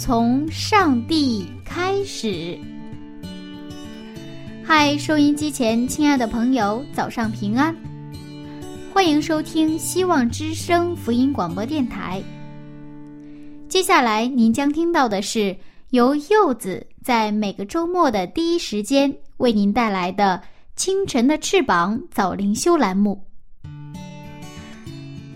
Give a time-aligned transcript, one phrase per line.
[0.00, 2.58] 从上帝开始。
[4.64, 7.76] 嗨，收音机前亲爱的朋友，早上平安！
[8.94, 12.22] 欢迎收听希望之声福音广播电台。
[13.68, 15.54] 接下来您将听到的是
[15.90, 20.40] 由柚子在每个周末的第一时间为您带来的
[20.80, 23.22] 《清晨的翅膀》早灵修栏目。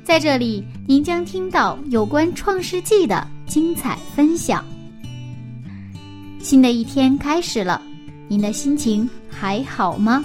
[0.02, 4.64] 在这里，您将听到有关《创世纪》的精彩分享。
[6.40, 7.80] 新的一天开始了，
[8.28, 10.22] 您的心情还好吗？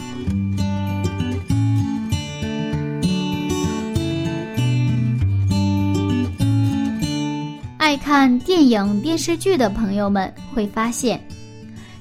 [7.78, 11.20] 爱看电影、电视剧的朋友们会发现，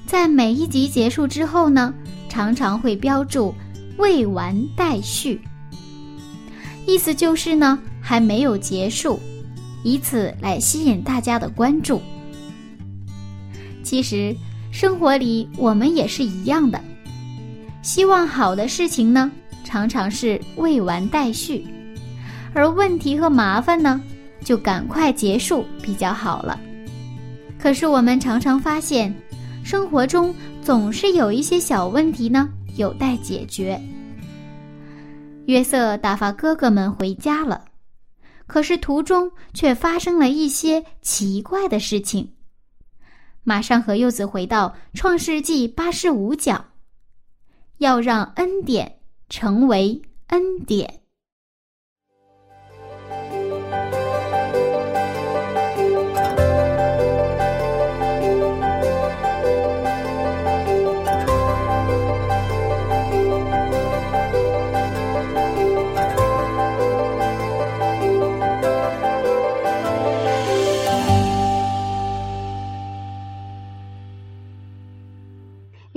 [0.05, 1.93] 在每一集结束之后呢，
[2.27, 3.55] 常常会标注
[3.97, 5.41] “未完待续”。
[6.85, 9.19] 意思就是呢，还没有结束，
[9.83, 12.01] 以此来吸引大家的关注。
[13.83, 14.35] 其实，
[14.71, 16.79] 生活里我们也是一样的，
[17.81, 19.31] 希望好的事情呢，
[19.63, 21.65] 常常是未完待续，
[22.53, 24.01] 而问题和麻烦呢，
[24.43, 26.59] 就赶快结束比较好了。
[27.57, 29.13] 可是我们常常发现，
[29.63, 33.79] 生活中总是有一些小问题呢，有待解决。
[35.45, 37.61] 约瑟打发哥哥们回家了，
[38.49, 42.33] 可是途中却发生了一些奇怪的事情。
[43.43, 46.65] 马上和柚子回到《创世纪》八十五讲，
[47.77, 48.99] 要让恩典
[49.29, 50.98] 成为恩典。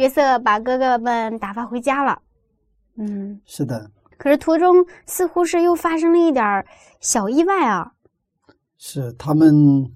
[0.02, 2.20] 约瑟把哥哥们打发回家了，
[2.96, 6.66] 嗯，是的，可是途中似乎是又发生了一点
[6.98, 7.92] 小意外啊。
[8.78, 9.88] 是他们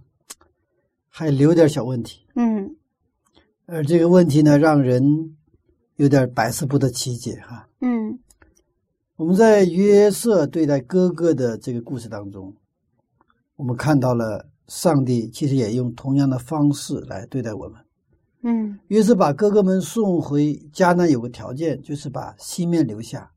[1.09, 2.77] 还留点小问题，嗯
[3.67, 5.03] 而这个问题呢，让人
[5.97, 7.67] 有点百思不得其解哈。
[7.81, 8.17] 嗯
[9.17, 12.55] 我们在约瑟对待哥哥的这个故事当中，
[13.57, 17.81] 我们看到了上帝其实也用同样的方式来对待我们。
[18.43, 23.31] 嗯约瑟把哥哥们送回家呢，有个条件，就是把西面留下。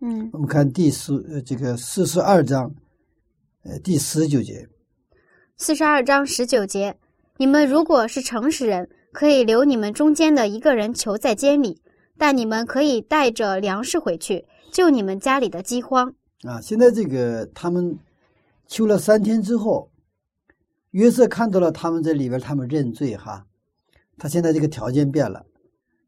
[0.00, 2.74] 嗯我们看第十呃这个四十二章，
[3.62, 4.68] 呃第十九节，
[5.56, 6.96] 四十二章十九节，
[7.36, 11.80] 你们如果是诚实人，可以留你们中间的一个人囚在监里，
[12.16, 16.14] 但你们可以带着粮食回去，救你们家里的饥荒。
[16.42, 17.98] 啊，现在这个他们
[18.66, 19.90] 求了三天之后，
[20.92, 23.44] 约瑟看到了他们在里边，他们认罪哈。
[24.18, 25.44] 他现在这个条件变了，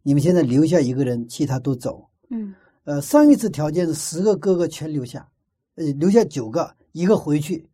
[0.02, 2.08] 你们现在留下一个人，其他都走。
[2.30, 2.54] 嗯
[2.84, 5.28] 呃，上一次条件是十个哥哥全留下，
[5.76, 7.68] 呃，留下九个，一个回去。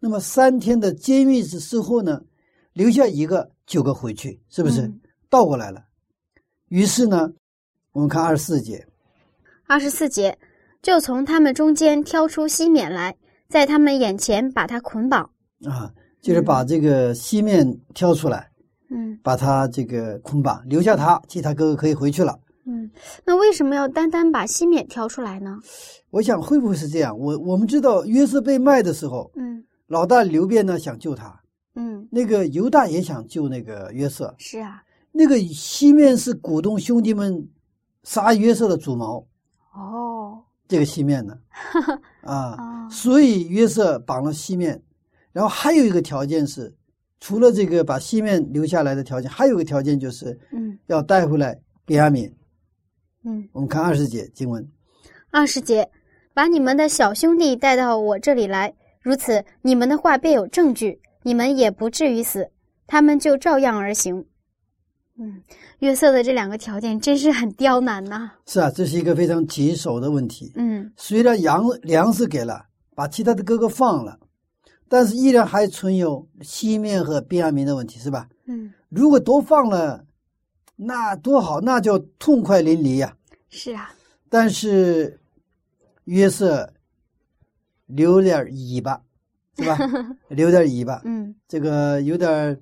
[0.00, 2.22] 那么三天的监狱之之后呢，
[2.72, 5.00] 留下一个，九个回去，是不是、嗯
[5.30, 5.84] 倒过来了？
[6.68, 7.28] 于是呢，
[7.90, 8.86] 我们看二十四节，
[9.66, 10.38] 二十四节，
[10.80, 13.16] 就从他们中间挑出西缅来，
[13.48, 15.28] 在他们眼前把他捆绑。
[15.64, 18.48] 啊，就是把这个西面挑出来，
[18.90, 22.38] 嗯把他这个捆绑，留下他，其他哥哥可以回去了。
[22.66, 22.90] 嗯，
[23.24, 25.58] 那为什么要单单把西缅挑出来呢？
[26.10, 27.18] 我想会不会是这样？
[27.18, 31.38] 我我们知道约瑟被卖的时候，嗯老大刘辩呢想救他，
[31.74, 34.82] 嗯，那个犹大也想救那个约瑟，是啊。
[35.12, 37.46] 那个西面是鼓动兄弟们
[38.02, 39.24] 杀约瑟的主谋，
[39.74, 41.38] 哦这个西面呢，
[42.24, 44.82] 啊，哦所以约瑟绑了西面，
[45.32, 46.74] 然后还有一个条件是，
[47.24, 52.30] 除了这个把西面留下来的条件，还有个条件就是嗯要带回来便雅悯。
[53.24, 54.62] 嗯，我们看二十节经文，
[55.30, 55.88] 二十节，
[56.34, 62.46] 把你们的小兄弟带到我这里来，如此你们的话便有证据，你们也不至于死。
[62.86, 64.22] 他们就照样而行。
[65.18, 65.42] 嗯，
[65.78, 68.32] 约瑟的这两个条件真是很刁难呐。
[68.44, 70.52] 是啊，这是一个非常棘手的问题。
[70.56, 74.18] 嗯虽然粮粮食给了，把其他的哥哥放了，
[74.88, 78.28] 但是依然还存有西面和便雅明的问题，是吧？
[78.46, 80.04] 嗯，如果都放了，
[80.76, 83.16] 那多好，那叫痛快淋漓呀、
[83.48, 83.90] 是啊，
[84.28, 85.18] 但是
[86.04, 86.70] 约瑟
[87.86, 89.00] 留点尾巴，
[89.56, 89.78] 是吧？
[90.28, 91.34] 留点尾巴，嗯。
[91.48, 92.58] 这个有点儿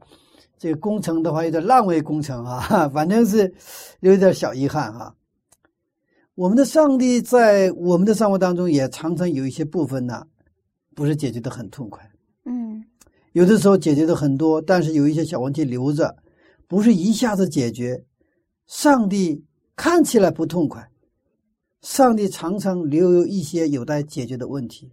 [0.58, 3.52] 这个工程的话，有点烂尾工程啊， 反正是
[4.00, 5.14] 有点小遗憾哈、
[6.34, 10.26] 我们的上帝在我们的生活当中也常常有一些部分呢，
[10.94, 12.11] 不是解决的很痛快，嗯
[13.32, 16.16] 有的时候解决的很多，但是有一些小问题留着，
[16.66, 18.04] 不是一下子解决。
[18.66, 19.44] 上帝
[19.76, 20.88] 看起来不痛快，
[21.82, 24.92] 上帝常常留有一些有待解决的问题。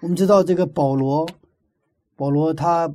[0.00, 1.28] 我们知道这个保罗，
[2.16, 2.92] 保罗他，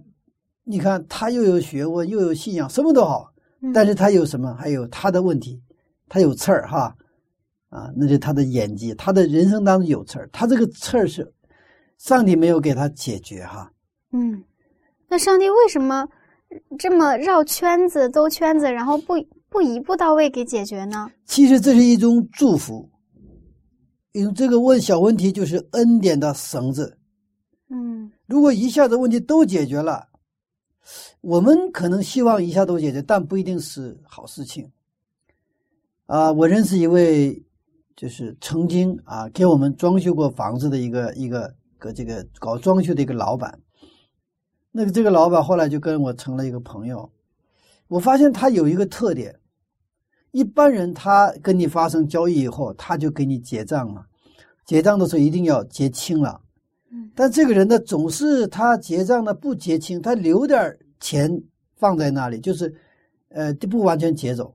[0.63, 3.31] 你看他又有学问，又有信仰，什么都好，
[3.61, 4.53] 嗯但是他有什么？
[4.55, 5.61] 还有他的问题，
[6.09, 6.93] 他有刺儿哈，
[7.69, 11.31] 啊，那是他的演技，他的人生当中有刺儿，他这个刺儿是
[11.97, 13.71] 上帝没有给他解决哈。
[14.11, 14.43] 嗯，
[15.09, 16.07] 那上帝为什么
[16.77, 19.13] 这么绕圈子、兜圈子，然后不
[19.49, 21.09] 不一步到位给解决呢？
[21.25, 22.89] 其实这是一种祝福，
[24.11, 26.97] 因为这个问小问题就是恩典的绳子。
[27.69, 30.07] 嗯如果一下子问题都解决了，
[31.21, 34.69] 我们可能希望一下都解决，但不一定是好事情。
[36.05, 37.45] 啊，我认识一位，
[37.95, 43.59] 就是曾经啊给我们装修过房子的一个一个个这个搞装修的一个老板。
[44.77, 47.09] 那个这个老板后来就跟我成了一个朋友。
[47.87, 49.35] 我发现他有一个特点，
[50.29, 54.05] 一般人他跟你发生交易以后，他就给你结账了，
[54.67, 56.39] 结账的时候一定要结清了。
[56.91, 61.41] 嗯但这个人呢，总是他结账呢不结清，他留点钱
[61.75, 62.71] 放在那里，就是，
[63.29, 64.53] 呃，就不完全结走。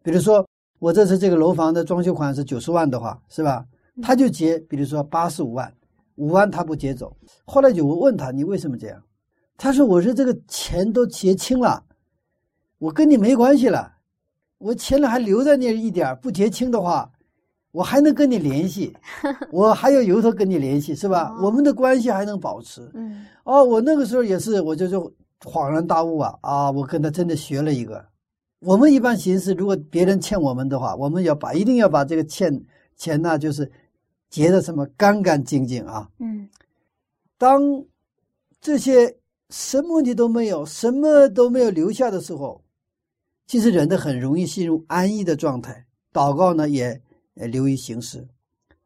[0.00, 0.46] 比如说，
[0.78, 3.66] 我这次这个楼房的装修款是九十万的话，是吧？
[4.00, 5.74] 他就结，比如说八十五万，
[6.14, 7.16] 五万他不结走。
[7.44, 9.02] 后来就我问他，你为什么这样？
[9.56, 11.84] 他说：“我是这个钱都结清了，
[12.78, 13.94] 我跟你没关系了，
[14.58, 17.10] 我钱呢还留在那一点，不结清的话，
[17.72, 18.94] 我还能跟你联系，
[19.50, 21.34] 我还有由头跟你联系，是吧？
[21.38, 22.90] 哦我们的关系还能保持。
[22.94, 26.70] 嗯哦，我那个时候也是，我就就恍然大悟啊啊！
[26.70, 28.04] 我跟他真的学了一个。
[28.60, 32.64] 我们一般形式，如果别人欠我们的话，我们要把一定要把这个欠
[32.96, 33.70] 钱呢，就是
[34.28, 36.08] 结的什么干干净净啊。
[36.18, 36.48] 嗯
[37.38, 37.84] 当
[38.60, 39.14] 这些
[39.50, 42.62] 什么问题都没有，什么都没有留下的时候，
[43.46, 47.00] 其实人的很容易进入安逸的状态，祷告呢也
[47.36, 48.26] 呃流于形式。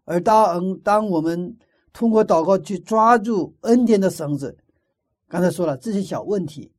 [0.04, 1.56] 而当当我们
[1.92, 4.56] 通过祷告去抓住恩典的绳子，
[5.28, 6.70] 刚才说了这些小问题，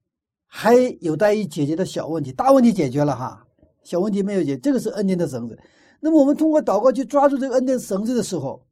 [0.45, 3.45] 还有待于解决的小问题，大问题解决了哈，
[3.83, 5.57] 小问题没有解，这个是恩典的绳子。
[5.99, 8.63] 那么我们通过祷告去抓住这个恩典绳子的时候，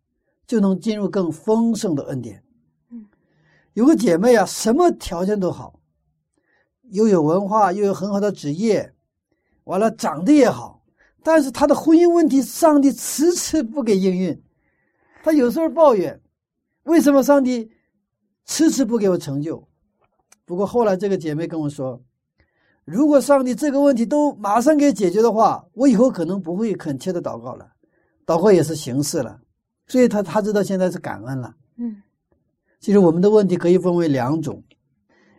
[0.46, 2.44] 就能进入更丰盛的恩典。
[3.80, 5.80] 有个姐妹啊，什么条件都好，
[6.92, 8.94] 又有文化，又有很好的职业，
[9.64, 10.84] 完了长得也好，
[11.24, 14.44] 但是她的婚姻问题，上帝迟迟不给应允。
[15.24, 16.20] 她有时候抱怨，
[16.84, 17.72] 为什么上帝
[18.46, 19.66] 迟迟不给我成就？
[20.44, 22.04] 不过后来这个姐妹跟我说，
[22.84, 27.66] 如果上帝这个问题都马上给解决的话，我以后可能不会恳切的祷告了，
[28.26, 29.40] 祷告也是形式了。
[29.88, 31.56] 所以她她知道现在是感恩了。
[32.80, 34.64] 其实我们的问题可以分为两种，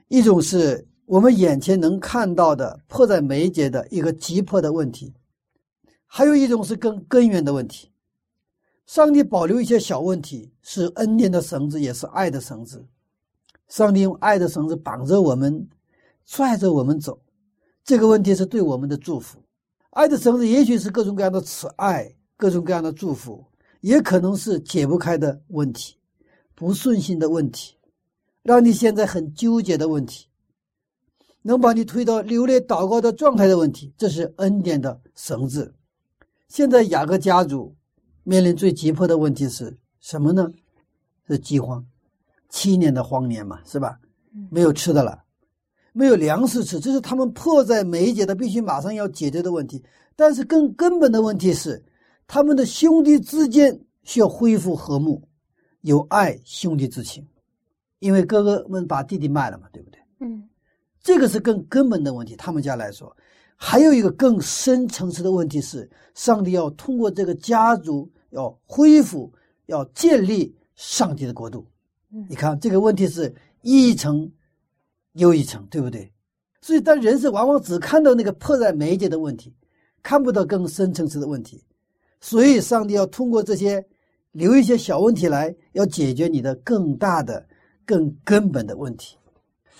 [0.08, 5.12] 一种是我们眼前能看到的迫在眉睫的一个急迫的问题，
[6.06, 7.90] 还有一种是更根源的问题。
[8.86, 12.84] 上帝保留一些小问题，是恩典的绳子，也是爱的绳子。
[13.68, 15.68] 上帝用爱的绳子绑着我们，
[16.26, 17.20] 拽着我们走。
[17.84, 19.38] 这个问题是对我们的祝福。
[19.90, 23.46] 爱的绳子也许是各种各样的慈爱，各种各样的祝福，
[23.80, 25.96] 也可能是解不开的问题。
[26.60, 27.74] 不顺心的问题，
[28.42, 30.26] 让你现在很纠结的问题，
[31.40, 35.74] 能把你推到流泪祷告的状态的问题，这是恩典的绳子。
[36.48, 37.74] 现在雅各家族
[38.24, 40.52] 面临最急迫的问题是什么呢？
[41.26, 41.82] 是饥荒，
[42.50, 43.98] 七年的荒年嘛，是吧？
[44.50, 45.24] 没有吃的了，
[45.94, 49.82] 没有粮食吃，这是他们迫在眉睫的，必须马上要解决的问题。
[50.14, 51.82] 但是更根本的问题是，
[52.26, 55.26] 他们的兄弟之间需要恢复和睦。
[55.82, 57.26] 有爱兄弟之情，
[57.98, 60.00] 因为哥哥们把弟弟卖了嘛，对不对？
[60.20, 60.48] 嗯
[61.02, 62.36] 这个是更根本的问题。
[62.36, 63.16] 他们家来说，
[63.56, 69.32] 还有一个更深层次的问题是，上帝要通过这个家族要恢复、
[69.66, 71.66] 要建立上帝的国度。
[72.12, 74.30] 嗯你看，这个问题是一层
[75.12, 76.12] 又一层，对不对？
[76.60, 79.54] 所以，但人是往往只看到那个迫在眉睫的问题，
[80.02, 81.64] 看不到更深层次的问题。
[82.20, 83.82] 所以，上帝要通过这些
[84.32, 87.46] 留一些小问题来，要解决你的更大的、
[87.84, 89.16] 更根本的问题。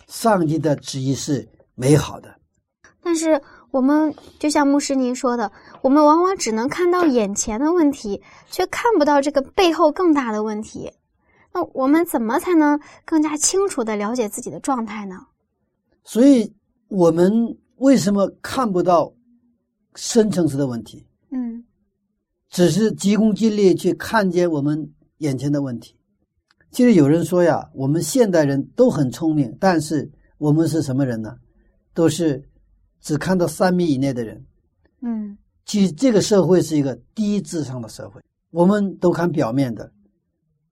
[0.06, 2.34] 上帝的旨意是美好的，
[3.00, 3.40] 但是
[3.70, 5.50] 我们就像牧师您说的，
[5.82, 10.90] 我们往往只能看到眼前的问题，却看不到这个背后更大的问题。
[11.52, 15.26] 那我们怎么才能更加清楚的了解自己的状态呢？
[16.02, 16.52] 所以，
[16.88, 17.32] 我们
[17.76, 19.12] 为什么看不到
[19.94, 21.06] 深层次的问题？
[21.30, 21.64] 嗯，
[22.50, 25.96] 只是急功近利去看见我们眼前的问题。
[26.70, 31.36] 其实有人说呀，我们现代人都很聪明，但是我们是什么人呢？
[31.94, 32.48] 都是
[33.00, 34.44] 只看到三米以内的人。
[35.00, 39.90] 嗯，其实这个社会是一个低智商的社会，我们都看表面的。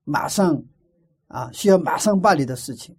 [0.04, 0.62] 马上，
[1.26, 2.96] 啊，需要马上办理的事情，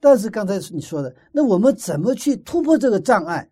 [0.00, 3.48] 但是刚才你说的，那我们怎么去突破这个障碍，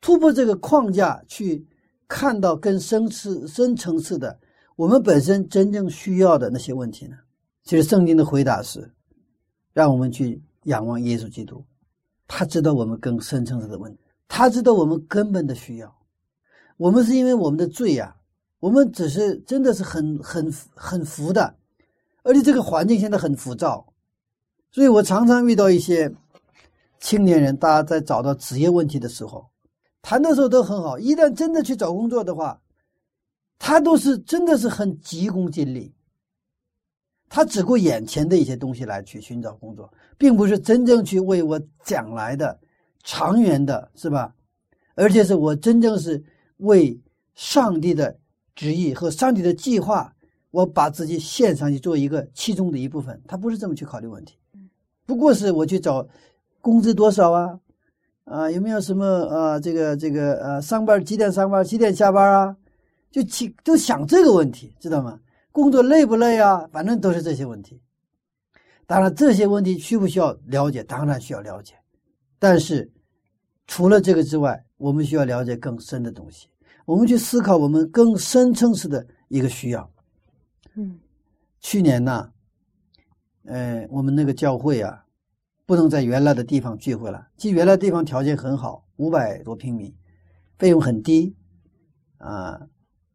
[0.00, 1.66] 突破这个框架，去
[2.08, 4.38] 看到更深次、深层次的
[4.76, 7.16] 我们本身真正需要的那些问题呢？
[7.64, 8.92] 其实圣经的回答是，
[9.72, 11.64] 让我们去仰望耶稣基督，
[12.28, 15.96] 他知道我们更深层次的问题，他知道我们根本的需要，
[16.76, 18.16] 我们是因为我们的罪呀，
[18.60, 21.54] 我们只是真的是很很很浮的。
[22.22, 23.86] 而且这个环境现在很浮躁，
[24.72, 26.12] 所以我常常遇到一些
[26.98, 29.48] 青年人，大家在找到职业问题的时候，
[30.06, 30.96] 谈的时候都很好。
[31.00, 32.60] 一旦真的去找工作的话，
[33.58, 35.92] 他都是真的是很急功近利，
[37.28, 42.56] 他只顾眼前的一些东西来去寻找工作，并不是真正去为我将来的
[43.02, 44.32] 长远的，是吧？
[44.94, 46.22] 而且是我真正是
[46.58, 46.96] 为
[47.34, 48.16] 上帝的
[48.54, 50.14] 旨意和上帝的计划。
[50.52, 54.38] 我把自己献上去做一个其中的一部分，他不是这么去考虑问题，
[55.04, 56.06] 不过是我去找
[56.60, 57.58] 工资多少啊，
[58.26, 62.56] 啊有没有什么啊这个这个呃上班几点上班几点下班啊，
[63.10, 65.18] 就去都想这个问题，知道吗？
[65.52, 66.68] 工作累不累啊？
[66.72, 67.80] 反正都是这些问题。
[68.84, 70.82] 当然这些问题需不需要了解？
[70.84, 71.74] 当然需要了解，
[72.38, 72.90] 但是
[73.66, 76.48] 除了这个之外，我们需要了解更深的东西，
[76.84, 79.88] 我们去思考我们更深层次的一个需要。
[80.74, 80.98] 嗯，
[81.60, 82.28] 去年呢，
[83.44, 85.05] 呃，我们那个教会啊，
[85.66, 87.26] 不能在原来的地方聚会了。
[87.36, 89.94] 其实原来地方条件很好，五百多平米，
[90.58, 91.34] 费用很低，
[92.18, 92.68] 啊，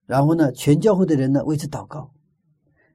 [0.06, 2.12] 然后呢，全教会的人呢为此祷告。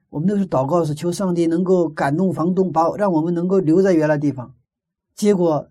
[0.09, 4.53] 我们那时候祷告是求上帝能够感动房东，把让我们能够留在原来地方。
[5.15, 5.69] 结果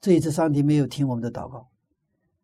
[0.00, 1.68] 这一次上帝没有听我们的祷告，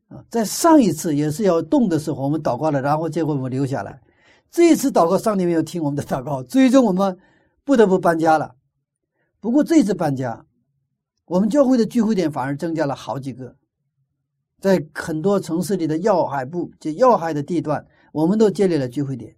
[0.09, 4.00] 啊，在上一次也是要动的时候，我们祷告了，然后结果我们留下来。
[4.50, 7.19] 这一次祷告，上帝没有听我们的祷告，最终我们
[7.64, 8.55] 不得不搬家了。
[9.40, 10.45] 不过这一次搬家，
[11.30, 13.54] 我们教会的聚会点反而增加了好几个，
[14.58, 19.37] 在很多城市里的要害部、这要害的地段，我们都建立了聚会点。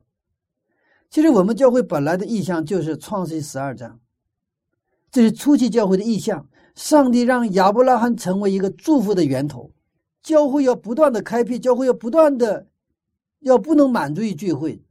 [1.11, 4.01] 其实我们教会本来的意向就是创世十二章，
[5.11, 6.49] 这是初期教会的意向。
[6.75, 9.71] 上帝让亚伯拉罕成为一个祝福的源头，
[10.23, 12.69] 教会要不断的开辟，教会要不断的，
[13.41, 14.83] 要不能满足于聚会。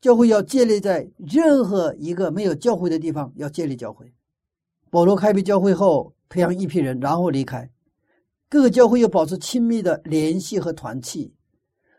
[0.00, 4.12] 教会要建立在任何一个没有教会的地方，要建立教会。
[4.96, 7.70] 保罗开辟教会后，培养一批人，然后离开。
[8.48, 11.34] 各个教会又保持亲密的联系和团契，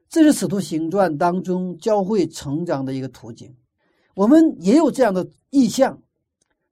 [0.09, 3.55] 这是使徒行传当中教会成长的一个途径。
[4.15, 6.01] 我们也有这样的意向，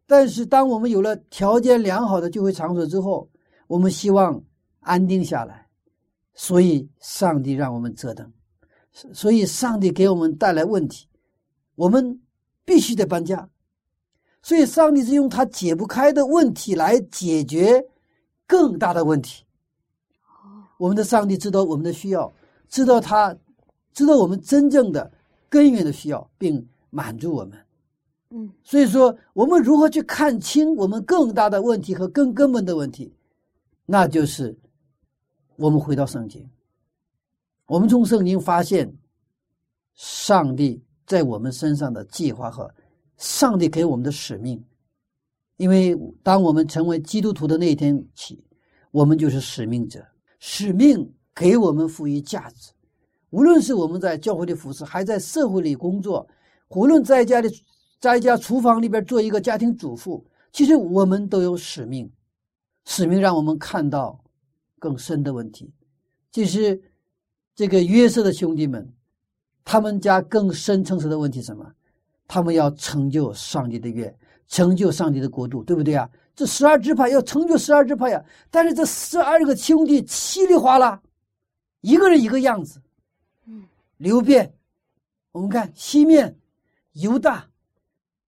[0.08, 3.30] 但是当我们有了条件良好的聚会场所之后，
[3.68, 4.44] 我们希望
[4.80, 5.68] 安定下来，
[6.34, 8.34] 所以上帝让我们折腾，
[9.14, 11.08] 所以上帝给我们带来问题。
[11.76, 12.20] 我们
[12.66, 13.48] 必须得搬家，
[14.46, 17.84] 所以上帝是用他解不开的问题来解决
[18.46, 19.44] 更大的问题。
[20.78, 22.32] 我们的上帝知道我们的需要，
[22.70, 23.36] 知道他
[23.92, 25.12] 知道我们真正的
[25.50, 27.58] 根源的需要，并满足我们。
[28.30, 33.12] 嗯，所以说，我们如何去看清我们更大的问题和更根本的问题，
[33.84, 34.56] 那就是
[35.56, 36.48] 我们回到圣经，
[37.66, 38.96] 我们从圣经发现
[39.96, 40.80] 上帝。
[41.08, 42.68] 在我们身上的计划和
[43.18, 44.64] 上帝给我们的使命，
[45.58, 48.44] 因为当我们成为基督徒的那一天起，
[48.92, 50.06] 我们就是使命者。
[50.40, 52.72] 使命给我们赋予价值，
[53.30, 56.28] 无论是我们在教会里服侍，还在社会里工作，
[56.70, 57.50] 无论在家里，
[58.00, 62.12] 在家厨房里边做一个家庭主妇，其实我们都有使命。
[62.86, 64.24] 使命让我们看到
[64.78, 65.74] 更深的问题。
[66.32, 66.80] 就是，
[67.56, 68.92] 这个约瑟的兄弟们。
[69.68, 71.66] 他们家更深层次的问题什么？
[72.28, 74.14] 他们要成就上帝的愿，
[74.48, 76.10] 成就上帝的国度，对不对啊？
[76.36, 81.02] 这十二支派要成就十二支派呀，但是这十二个兄弟稀里哗啦，
[81.82, 82.82] 一个人一个样子。
[83.46, 83.64] 嗯，
[83.98, 84.54] 流变，
[85.32, 86.38] 我们看西面、
[86.94, 87.48] 犹大、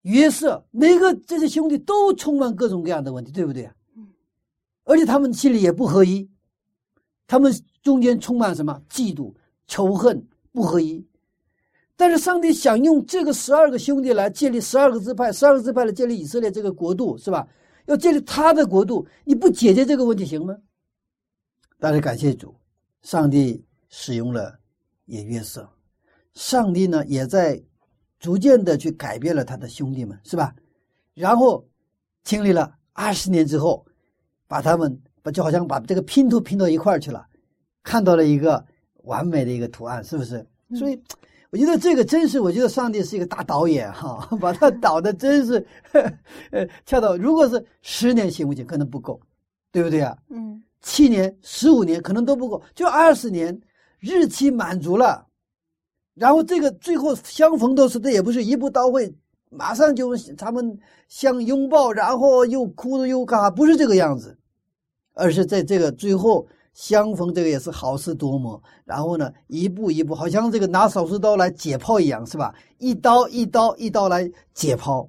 [0.02, 3.74] 约瑟，每个这些兄弟都充满各种各样的问题，对不对啊？
[3.96, 4.06] 嗯，
[4.84, 6.30] 而且他们心里也不合一，
[7.26, 7.52] 他们
[7.82, 9.34] 中间充满什么嫉妒、
[9.66, 11.06] 仇恨、不合一。
[11.98, 17.44] 但是上帝想用这个十二个兄弟来建立十二个支派，十二个支派来建立以色列这个国度，是吧？
[17.86, 20.56] 要建立他的国度，你不解决这个问题行吗？
[21.80, 22.54] 但是感谢主，
[23.02, 24.56] 上帝使用了
[25.06, 25.68] 也约瑟，
[26.34, 27.60] 上帝呢也在
[28.20, 30.54] 逐渐的去改变了他的兄弟们，是吧？
[31.14, 31.66] 然后
[32.22, 33.84] 经历了二十年之后，
[34.46, 37.26] 把他们把就好像把这个拼图拼到一块儿去了，
[37.82, 38.64] 看到了一个
[39.02, 40.46] 完美的一个图案，是不是？
[40.76, 41.02] 所以。
[41.50, 45.66] 我觉得这个真是，我觉得上帝是一个大导演哈，把他导的真是，
[46.50, 47.16] 呃，恰到。
[47.16, 48.66] 如果是十年行不行？
[48.66, 49.18] 可能不够，
[49.72, 50.14] 对不对啊？
[50.28, 53.58] 嗯，七年、十五年可能都不够，就二十年，
[53.98, 55.26] 日期满足了，
[56.14, 59.10] 然后这个最后相逢都是，这也不是一步到位，
[59.48, 60.78] 马上就他们
[61.08, 63.50] 相拥抱，然后又哭又干啥？
[63.50, 64.36] 不是这个样子，
[65.14, 66.46] 而是在这个最后。
[66.78, 72.54] 相逢这个也是好事多磨，然后呢，一步一步，好像这个拿手术刀来解剖一样，是吧？
[72.78, 75.04] 一刀一刀一刀来解剖，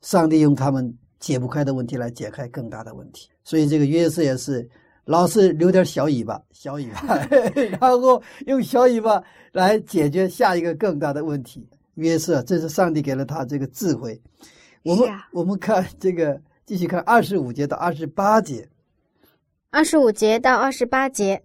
[0.00, 3.28] 上帝用他们解不开的问题来解开更大的问题。
[3.42, 4.70] 所以这个约瑟也是
[5.04, 7.16] 老是留点小尾巴，小尾巴，
[7.80, 11.68] 然后用小尾巴来解决下一个更大的问题。
[11.94, 14.22] 约瑟，这是上帝给了他这个智慧。
[14.84, 18.68] 我们我们看这个，继续看二十五节到二十八节。
[19.74, 21.42] 二十五节到二十八节，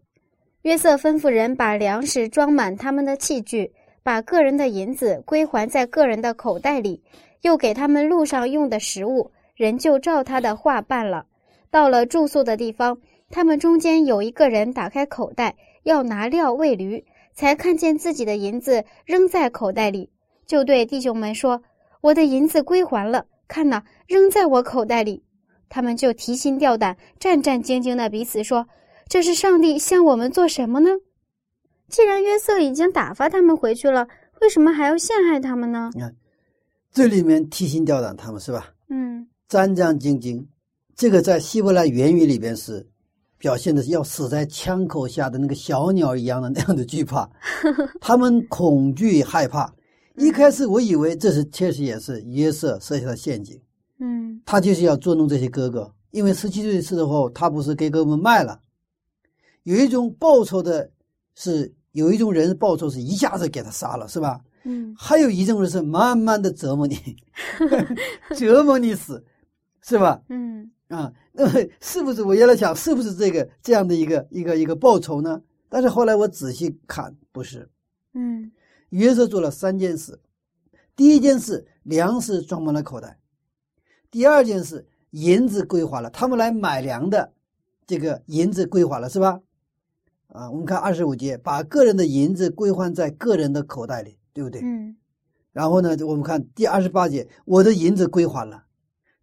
[0.63, 3.71] 约瑟吩咐人把粮食装满他们的器具，
[4.03, 7.01] 把个人的银子归还在个人的口袋里，
[7.43, 11.25] 又给他们路上用的食物，人就照他的话办了。
[11.71, 17.01] 到了住宿的地方，他们中间有一个人打开口袋要拿料喂驴，
[17.33, 20.09] 才看见自己的银子扔在口袋里，
[20.45, 21.63] 就对弟兄们说
[22.03, 25.23] ：“我的银子归还了，看呐，扔在我口袋里。”
[25.69, 28.67] 他们就提心吊胆、战战兢兢的彼此说
[29.07, 30.89] ：“这是上帝向我们做什么呢？
[31.89, 34.07] 既然约瑟已经打发他们回去了，
[34.41, 36.15] 为什么还要陷害他们呢？”你看，
[36.91, 38.73] 这里面提心吊胆，他们是吧？
[38.89, 40.45] 嗯，战战兢兢，
[40.95, 42.85] 这个在希伯来原语里边是
[43.37, 47.29] 表现的是要死在枪口下的那个小鸟一样的那样的惧怕，
[48.01, 49.73] 他们恐惧害怕。
[50.15, 53.61] 一开始我以为这是确实也是约瑟设下的陷阱。
[53.99, 58.61] 嗯，他就是要捉弄这些哥哥，因为十七岁的时候，他不是给哥哥们卖了。
[59.63, 60.89] 有一种报仇的，
[61.35, 64.39] 是有一种人报仇是一下子给他杀了，是吧？
[64.63, 66.97] 嗯，还有一种人是慢慢的折磨你，
[68.37, 69.23] 折磨你死，
[69.81, 70.21] 是吧？
[70.29, 75.41] 嗯，啊，那么是不是我原来想是不是这个这样的一个一个一个报仇呢？
[75.69, 77.69] 但是后来我仔细看，不是。
[78.13, 78.51] 嗯，
[78.89, 80.19] 约瑟做了三件事，
[80.95, 83.17] 第一件事，粮食装满了口袋。
[84.09, 87.33] 第二件事，银子归还了，他们来买粮的，
[87.85, 89.39] 这个银子归还了，是吧？
[90.27, 94.61] 啊，我们看二十五节，把个人的银子归还在个人的口袋里，对不对？
[94.61, 94.95] 嗯。
[95.51, 98.63] 然后呢，我们看第二十八节，我的银子归还了，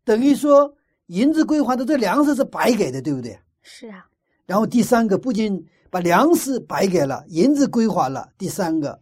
[0.04, 0.74] 等于说
[1.06, 3.38] 银子归还的这粮食是白给的，对不对？
[3.62, 4.06] 是啊。
[4.46, 9.00] 然后第三个，不仅把粮食白给了，银子归还了，第三个，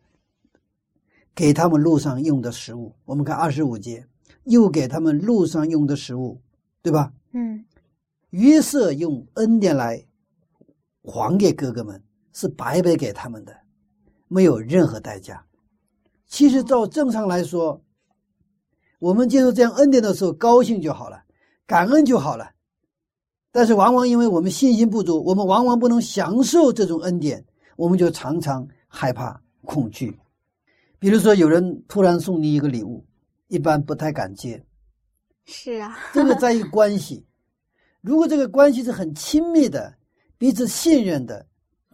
[1.35, 4.07] 给他们路上用的食物，我们看二十五节。
[4.45, 6.41] 又给他们路上用的食物，
[6.83, 7.13] 对吧？
[7.33, 7.65] 嗯，
[8.31, 10.05] 约瑟用恩典来
[11.03, 12.03] 还给哥哥们，
[12.33, 13.57] 是白白给他们的，
[14.29, 15.45] 没有任何代价。
[16.27, 17.81] 其实照正常来说，
[18.99, 21.23] 我们接受这样恩典的时候，高兴就好了，
[21.67, 22.51] 感恩就好了。
[23.51, 27.45] 但是往往因为我们信心不足，我们往往不能享受这种恩典，
[27.77, 30.19] 我们就常常害怕、恐惧。
[30.99, 33.05] 比如说，有人突然送你一个礼物。
[33.53, 34.65] 一般不太敢接，
[35.45, 37.27] 是啊，这个在于 关系。
[38.01, 39.95] 如果这个关系是很亲密的、
[40.39, 41.47] 彼此信任的、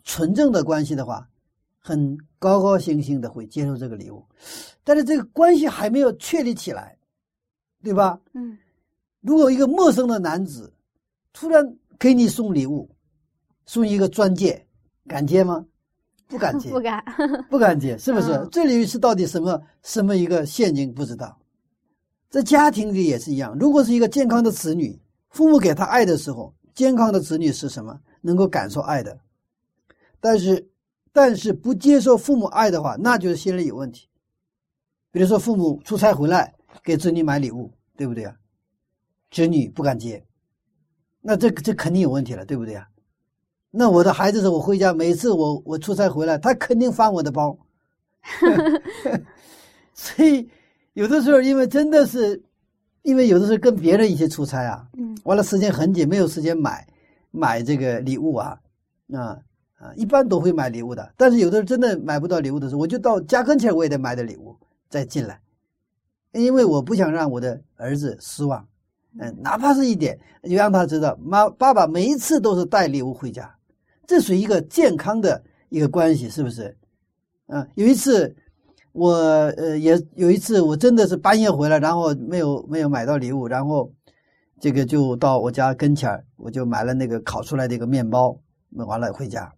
[0.05, 1.29] 纯正的关系的话，
[1.81, 4.25] 很高高兴兴的会接受这个礼物。
[4.85, 6.97] 但是这个关系还没有确立起来，
[7.83, 8.21] 对吧？
[8.35, 8.57] 嗯。
[9.21, 10.73] 如果一个陌生的男子
[11.33, 12.88] 突然给你送礼物，
[13.66, 14.64] 送一个钻戒，
[15.09, 15.66] 敢接吗？
[16.29, 17.05] 不敢接， 不敢，
[17.51, 18.47] 不敢接，是不是？
[18.53, 20.94] 这里是到底什么什么一个陷阱？
[20.94, 21.37] 不知道。
[22.29, 28.01] 在家庭里也是一样，如果是一个健康的子女，父母给他爱的时候，健康的子女是什么？
[28.21, 29.19] 能够感受爱的。
[30.21, 30.69] 但是，
[31.12, 34.09] 但是不接受父母爱的话，那就是心理有问题。
[35.11, 38.37] 比如说，父母出差回来给子女买礼物，对不对啊？
[39.31, 40.25] 子女不敢接，
[41.21, 42.88] 那这这肯定有问题了，对不对啊？
[43.71, 47.59] 那我的孩子是我回家，每次我我出差回来，他肯定翻我的包，
[49.95, 50.49] 所以
[50.99, 52.43] 有的时候因为真的是，
[53.03, 55.17] 因为有的时候跟别人一起出差啊，嗯。
[55.23, 56.85] 完了时间很紧，没有时间买
[57.31, 58.59] 买这个礼物啊，
[59.13, 59.39] 啊
[59.77, 64.57] 啊，一般都会买礼物的，但是有的时候真的买不到礼物的时候，我就到家跟前我也得买点礼物
[64.89, 65.41] 再进来，
[66.33, 68.67] 因为我不想让我的儿子失望，
[69.21, 73.55] 嗯，哪怕是一点，就让他知道妈爸爸每一次都是带礼物回家，
[74.05, 76.77] 这属于一个健康的一个关系，是不是？
[77.47, 78.35] 啊，有一次
[78.99, 83.93] 我呃也有一次我真的是半夜回来，然后没有没有买到礼物，然后
[84.61, 88.37] 这个就到我家跟前儿我就买了那个烤出来的一个面包，
[88.71, 89.53] 那完了回家，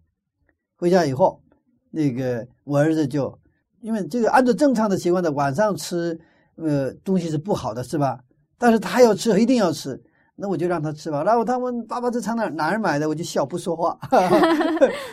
[0.77, 1.41] 回家以后，
[1.89, 3.35] 那个我儿子就
[3.81, 6.19] 因为这个按照正常的习惯的晚上吃
[6.57, 8.19] 呃东西是不好的是吧？
[8.59, 9.99] 但是他要吃，一定要吃。
[10.35, 11.23] 那我就让他吃吧。
[11.23, 13.97] 然后他问爸爸这从哪哪儿买的，我就笑不说话，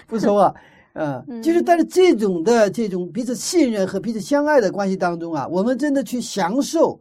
[0.07, 0.55] 不说话。
[0.99, 7.01] 嗯，就是但是这种的这种彼此信任和彼此相爱的关系当中啊，我们真的去享受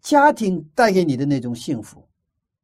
[0.00, 2.02] 家庭带给你的那种幸福。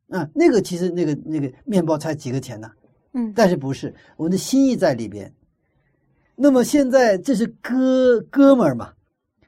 [0.09, 2.71] 啊，那个其实那个那个面包才几个钱呢，
[3.15, 5.33] 嗯但是不是我们的心意在里边。
[6.37, 8.93] 那么现在这是哥哥们儿嘛，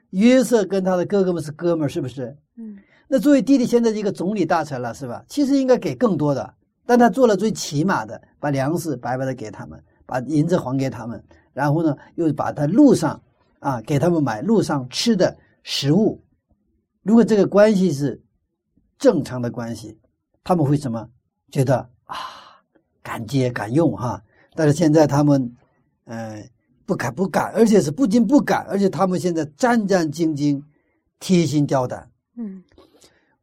[0.09, 2.35] 约瑟跟他的哥哥们是哥们儿，是不是？
[2.57, 2.77] 嗯
[3.11, 5.23] 那作为弟弟现在一个总理大臣了，是吧？
[5.27, 6.53] 其实应该给更多的，
[6.85, 13.21] 但他做了最起码的，把粮食白白的给他们，把银子还给他们，然后呢，又把他路上
[13.59, 16.19] 啊给他们买路上吃的食物。
[17.03, 18.19] 如果这个关系是
[18.97, 19.95] 正常的关系，
[20.43, 21.07] 他们会什么？
[21.51, 22.17] 觉得啊，
[23.03, 24.19] 敢接敢用哈。
[24.55, 25.55] 但是现在他们，
[26.05, 26.43] 呃，
[26.87, 30.59] 不敢不敢，而且是不仅不敢，而且他们现在战战兢兢，
[31.19, 32.09] 提心吊胆。
[32.35, 32.63] 嗯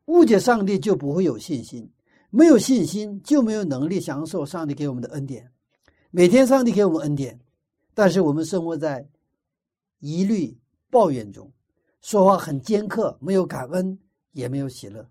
[0.07, 1.91] 误解上帝就不会有信心，
[2.31, 5.51] 没有信心就没有能力享受上帝给我们的恩典。
[6.17, 7.39] 每天上帝给我们恩典，
[7.93, 9.07] 但是我们生活在
[9.99, 10.57] 疑虑、
[10.89, 11.53] 抱怨中，
[12.01, 13.99] 说话很尖刻，没有感恩，
[14.33, 15.07] 也没有喜乐。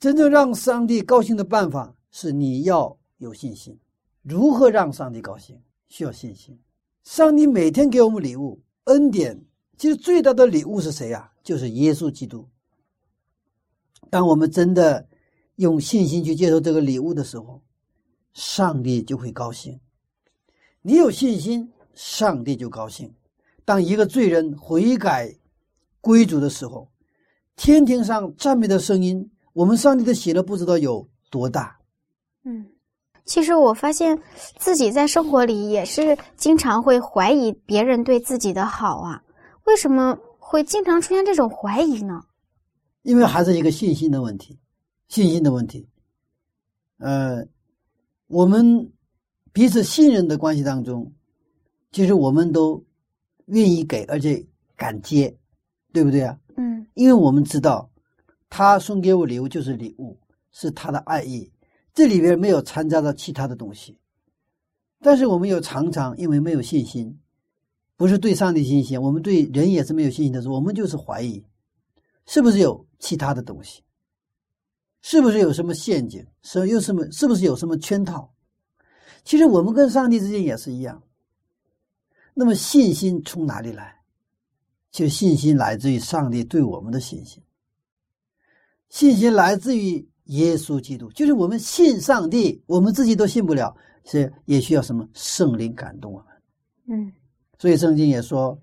[0.00, 3.78] 真正让上帝高兴的办法是你要有信心。
[4.22, 5.56] 如何让上帝高兴？
[5.86, 6.58] 需要信心。
[7.04, 9.40] 上帝每天给我们礼物，恩典。
[9.76, 12.44] 其实最大的礼物是谁呀、就是耶稣基督。
[14.10, 15.06] 当我们真的
[15.54, 17.62] 用信心去接受这个礼物的时候，
[18.38, 19.80] 上帝就会高兴。
[20.80, 23.12] 你有信心，上帝就高兴。
[23.64, 25.34] 当一个罪人悔改
[26.00, 26.88] 归主的时候，
[27.56, 31.76] 天庭上赞美的声音，我们上帝的喜乐不知道有多大。
[32.44, 32.64] 嗯。
[33.24, 34.16] 其实我发现
[34.56, 39.20] 自己在生活里也是经常会怀疑别人对自己的好啊，
[39.64, 42.22] 为什么会经常出现这种怀疑呢？
[43.02, 44.60] 因为还是一个信心的问题，
[45.08, 45.88] 信心的问题。
[46.98, 47.44] 呃，
[48.28, 48.92] 我们
[49.52, 51.12] 彼此信任的关系当中，
[51.90, 52.84] 其实我们都
[53.46, 55.36] 愿意给，而且敢接，
[55.92, 56.38] 对不对啊？
[56.56, 57.90] 嗯因为我们知道，
[58.50, 60.18] 他送给我礼物就是礼物，
[60.50, 61.50] 是他的爱意，
[61.94, 63.98] 这里边没有掺杂到其他的东西。
[65.00, 67.18] 但是我们又常常因为没有信心，
[67.96, 71.42] 不是对上帝信心，我们对人也是没有信心的时候，我们就是怀疑，
[72.26, 73.82] 是不是有其他的东西？
[75.00, 76.26] 是不是有什么陷阱？
[76.42, 77.10] 是有什么？
[77.12, 78.32] 是不是有什么圈套？
[79.24, 81.02] 其实我们跟上帝之间也是一样。
[82.34, 83.96] 那么信心从哪里来？
[84.90, 87.42] 其实信心来自于上帝对我们的信心，
[88.88, 91.10] 信心来自于耶稣基督。
[91.12, 96.26] 就是我们信上帝，我们自己都信不了，是也需要什么圣灵感动我们。
[96.90, 97.12] 嗯
[97.58, 98.58] 所以圣经也说，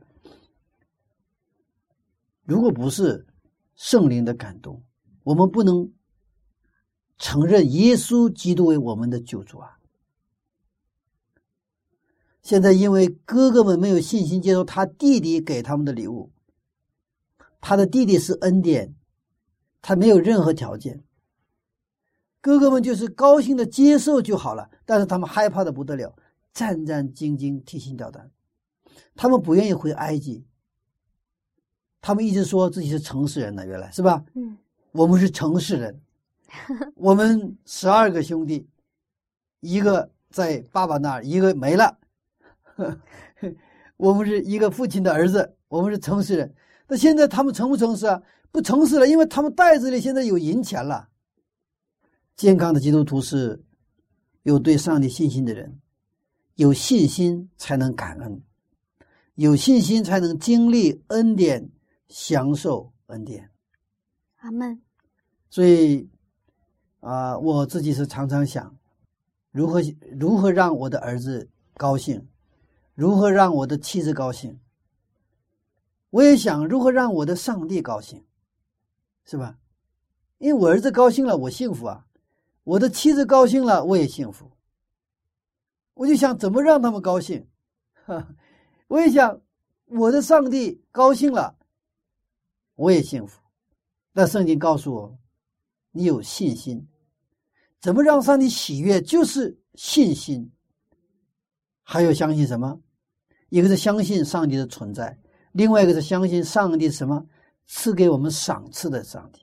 [2.43, 3.25] 如果不是
[3.75, 4.81] 圣灵的感动，
[5.23, 5.87] 我们不能
[7.17, 9.79] 承认耶稣基督为我们的救主啊。
[12.41, 16.31] 现在因为哥哥们没有信心接受他弟弟给他们的礼物，
[17.59, 18.93] 他的弟弟是恩典，
[19.81, 21.03] 他没有任何条件，
[22.41, 26.15] 哥哥们就是高兴的接受就好了，但是他们害怕的不得了，
[26.53, 28.29] 战战兢兢，提心吊胆。
[29.15, 30.45] 他们不愿意回埃及，
[32.01, 34.23] 他们一直说自己是城市人呢，原来是吧？
[34.35, 34.57] 嗯
[34.91, 35.99] 我们是城市人，
[36.95, 38.67] 我们十二个兄弟，
[39.59, 41.97] 一个在爸爸那儿，一个没了。
[43.97, 46.53] 我们是一个父亲的儿子，我们是城市人。
[46.87, 48.21] 那现在他们诚不诚实啊？
[48.51, 51.09] 不诚实了，因为他们袋子里现在有银钱了。
[52.35, 53.61] 健康的基督徒是
[54.43, 55.79] 有对上帝信心的人，
[56.55, 58.41] 有信心才能感恩，
[59.35, 61.69] 有信心才能经历恩典，
[62.09, 63.49] 享受恩典。
[64.37, 64.81] 阿门。
[65.49, 66.09] 所以
[67.05, 68.75] 啊，我自己是常常想，
[69.51, 69.79] 如何
[70.19, 72.27] 如何让我的儿子高兴，
[72.95, 74.59] 如何让我的妻子高兴。
[76.09, 78.25] 我也想如何让我的上帝高兴，
[79.23, 79.59] 是吧？
[80.39, 82.07] 因为我儿子高兴了，我幸福啊；
[82.63, 84.49] 我的妻子高兴了，我也幸福。
[85.93, 87.47] 我就想怎么让他们高兴，
[88.05, 88.35] 哈，
[88.87, 89.39] 我也想
[89.85, 91.55] 我的上帝高兴了，
[92.73, 93.39] 我也幸福。
[94.11, 95.19] 那圣经告诉我，
[95.91, 96.87] 你有信心，
[97.85, 98.99] 怎么让上帝喜悦？
[98.99, 100.51] 就是信心。
[101.83, 102.81] 还有相信什么？
[103.49, 105.15] 一个是相信上帝的存在，
[105.51, 107.23] 另外一个是相信上帝什么
[107.67, 109.39] 赐给我们赏赐的上帝。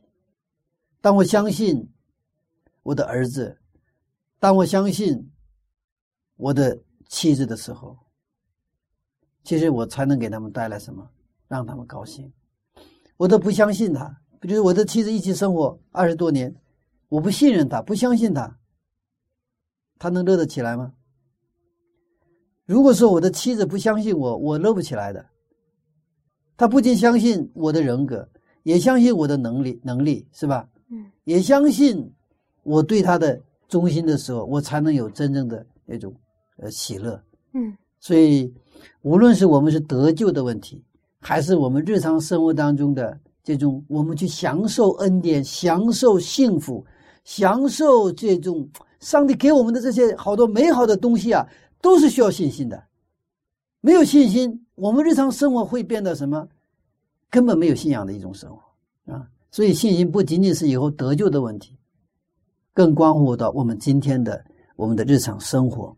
[1.00, 1.88] 当我相信
[2.83, 3.57] 我的儿子，
[4.40, 5.31] 当我相信。
[6.35, 6.76] 我的
[7.09, 7.96] 妻子的时候，
[9.44, 11.09] 其实我才能给他们带来什么，
[11.46, 12.33] 让他们高兴。
[13.16, 16.52] 我都不相信他，比如我的妻子一起生活二十多年，
[17.12, 18.57] 我不信任他，不相信他，
[19.98, 20.94] 他能乐得起来吗？
[22.64, 25.27] 如果说我的妻子不相信我，我乐不起来的。
[26.57, 28.27] 他不仅相信我的人格，
[28.62, 30.66] 也相信我的能力，能力是吧？
[30.88, 32.11] 嗯，也相信
[32.62, 36.14] 我对他的忠心的时候，我才能有真正的那种。
[36.57, 37.22] 呃，喜乐，
[37.53, 38.55] 嗯，所以
[39.03, 40.83] 无论是我们是得救的问题，
[41.20, 46.87] 还是我们日常生活当中的这种，我们去享受恩典、享受幸福、
[47.24, 48.68] 享受这种
[49.00, 51.46] 上帝给我们的这些好多美好的东西啊，
[51.80, 52.85] 都是需要信心的。
[53.80, 56.48] 没有信心，我们日常生活会变得什么？
[57.30, 59.26] 根本没有信仰的一种生活啊！
[59.50, 61.76] 所以信心不仅仅是以后得救的问题，
[62.74, 64.44] 更关乎到我们今天的
[64.76, 65.96] 我们的日常生活。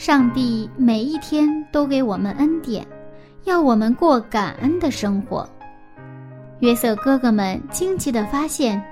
[0.00, 2.86] 上帝每一天都给我们恩典。
[3.44, 5.46] 要我们过感恩的生活。
[6.60, 8.82] 约瑟哥哥们惊奇地发现，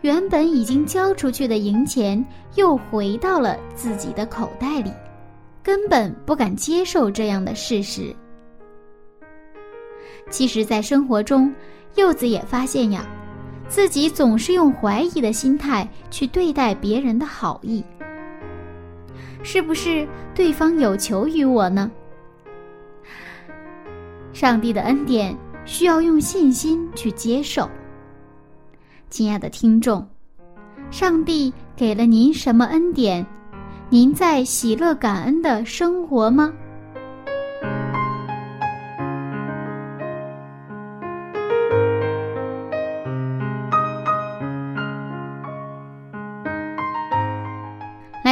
[0.00, 2.22] 原本已经交出去的银钱
[2.56, 4.90] 又回到了自己的口袋里，
[5.62, 8.12] 根本不敢接受这样的事实。
[10.30, 11.54] 其实，在生活中，
[11.94, 13.06] 柚子也发现呀，
[13.68, 17.84] 自己总是用怀疑的心态去对待别人的好意，
[19.46, 20.04] 是不是
[20.34, 21.88] 对方有求于我呢？
[24.32, 27.70] 上帝的恩典需要用信心去接受。
[29.08, 30.04] 亲爱的听众，
[30.90, 33.24] 上帝给了您什么恩典？
[33.88, 36.52] 您在喜乐感恩的生活吗？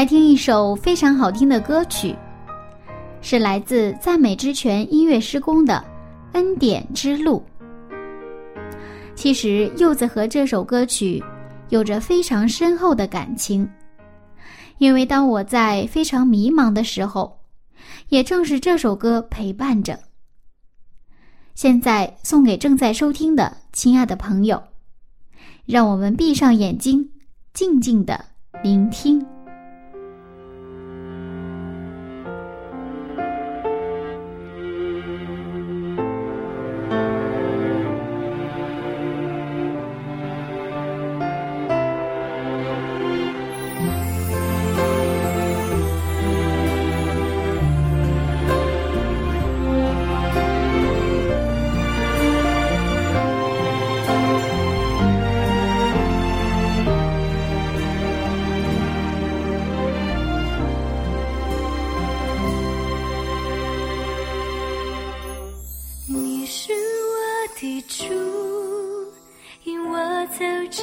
[0.04, 2.14] 来听一首非常好听的歌曲，
[3.22, 5.82] 是来自赞美之泉音乐施工的。
[6.32, 7.42] 恩典之路。
[9.14, 11.24] 其实，柚子和这首歌曲
[11.70, 13.66] 有着非常深厚的感情，
[14.76, 17.34] 因为当我在非常迷茫的时候，
[18.10, 19.98] 也正是这首歌陪伴着。
[21.54, 24.62] 现在送给正在收听的亲爱的朋友，
[25.64, 27.08] 让我们闭上眼睛，
[27.54, 28.22] 静静的
[28.62, 29.26] 聆听。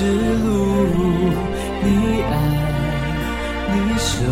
[0.00, 0.48] 之路，
[1.82, 1.86] 你
[2.22, 2.32] 爱，
[3.68, 4.24] 你守，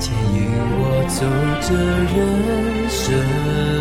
[0.00, 0.36] 牵引
[0.80, 1.18] 我走
[1.62, 1.68] 这
[2.12, 2.18] 人
[2.90, 3.75] 生。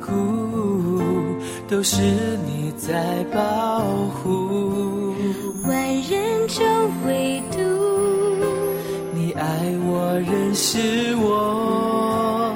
[0.00, 1.00] 或低谷，
[1.68, 2.02] 都是
[2.46, 5.14] 你在保护。
[5.66, 6.64] 万人中
[7.06, 7.58] 唯独
[9.14, 9.42] 你爱
[9.86, 12.54] 我，认识我，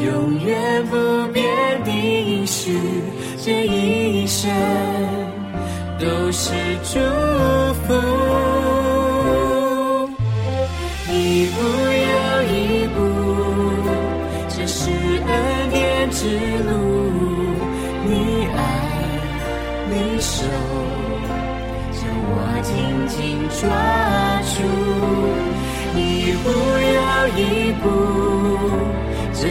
[0.00, 0.96] 永远不
[1.32, 1.44] 变
[1.84, 2.78] 的应许，
[3.44, 4.50] 这一生
[5.98, 6.98] 都是祝
[7.86, 8.27] 福。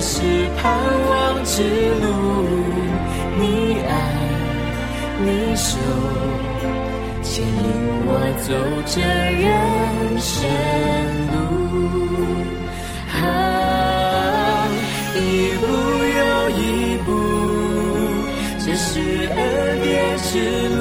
[0.09, 0.21] 是
[0.55, 0.63] 盼
[1.09, 1.61] 望之
[2.01, 2.05] 路。
[3.37, 3.43] 你
[3.85, 3.91] 爱，
[5.21, 5.77] 你守，
[7.21, 7.51] 牵引
[8.05, 8.09] 我
[8.47, 8.49] 走
[8.85, 9.45] 这人
[10.17, 10.31] 生
[11.33, 11.35] 路。
[13.19, 13.19] 啊，
[15.13, 15.19] 一
[15.59, 15.63] 步
[16.17, 16.19] 又
[16.55, 16.63] 一
[17.03, 17.07] 步，
[18.59, 18.87] 这是
[19.35, 19.37] 恩
[19.83, 19.85] 典
[20.19, 20.29] 之
[20.69, 20.79] 路。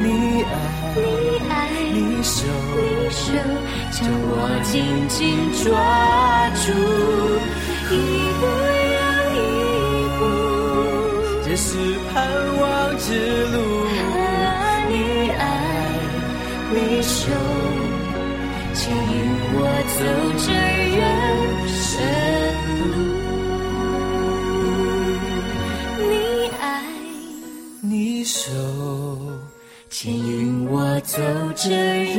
[0.00, 0.08] 你
[0.42, 0.48] 爱，
[0.96, 0.98] 你
[1.50, 1.52] 爱
[1.92, 3.22] 你守，你手，
[3.90, 4.32] 将我
[4.64, 4.72] 紧
[5.08, 5.18] 紧
[5.62, 5.68] 抓
[6.64, 6.72] 住，
[7.94, 7.96] 一
[8.40, 8.42] 步
[8.96, 8.98] 又
[9.34, 9.38] 一
[10.18, 10.20] 步。
[11.44, 11.68] 这是
[12.12, 12.14] 盼
[12.60, 12.62] 望
[12.98, 13.08] 之
[13.46, 13.56] 路。
[14.88, 14.94] 你
[15.30, 15.42] 爱，
[16.72, 17.30] 你守，
[18.74, 19.12] 牵引
[19.52, 19.58] 我
[19.96, 19.98] 走
[20.38, 20.48] 这
[20.96, 20.98] 人
[21.68, 21.78] 生
[22.90, 22.92] 路。
[26.08, 26.12] 你
[26.60, 26.62] 爱。
[27.82, 28.40] 你手
[29.88, 31.18] 牵引我走
[31.56, 31.68] 这
[32.14, 32.18] 人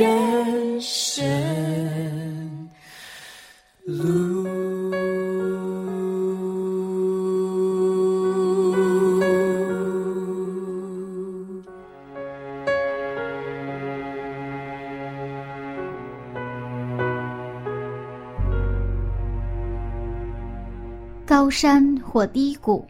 [21.32, 22.84] 高山或低谷，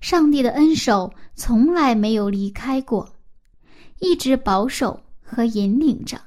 [0.00, 3.08] 上帝的恩手从来没有离开过，
[4.00, 6.20] 一直保守和引领着。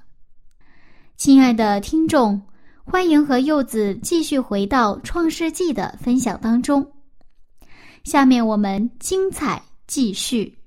[1.18, 2.42] 亲爱的听众，
[2.86, 6.90] 欢迎和柚子继续回到《创世纪》的分享当中。
[8.06, 10.58] 下面我们精彩继续。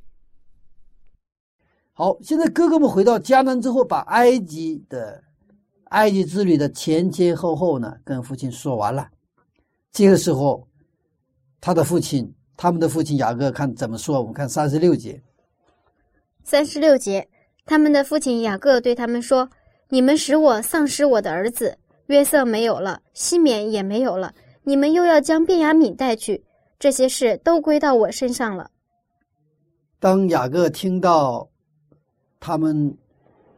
[1.95, 5.25] 好，现在哥哥们回到迦南之后，把埃及的
[5.85, 9.09] 埃及之旅的前前后后呢，跟父亲说完了。
[9.92, 10.66] 这个时候，
[11.61, 14.20] 他的父亲，他们的父亲雅各看怎么说？
[14.20, 15.20] 我们看三十六节。
[16.44, 17.29] 三十六节，
[17.66, 19.48] 他们的父亲雅各对他们说
[19.90, 21.76] ：“你们使我丧失我的儿子
[22.07, 26.44] 约瑟没有了，西缅也没有了，你们又要将便雅敏带去，
[26.79, 28.70] 这些事都归到我身上了。
[29.99, 31.49] 当雅各听到
[32.41, 32.97] 他们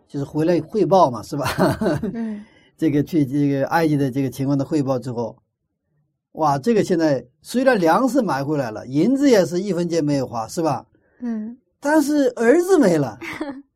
[0.08, 1.46] 就是回来汇报嘛，是吧？”
[2.12, 2.44] 嗯，
[2.76, 5.36] 这个去这个埃及的这个情况的汇报之后，
[6.32, 10.86] 哇，这个现在虽然粮食买回来了，银子也是一分钱没有花，是吧？
[11.20, 13.18] 嗯，但是儿子没了，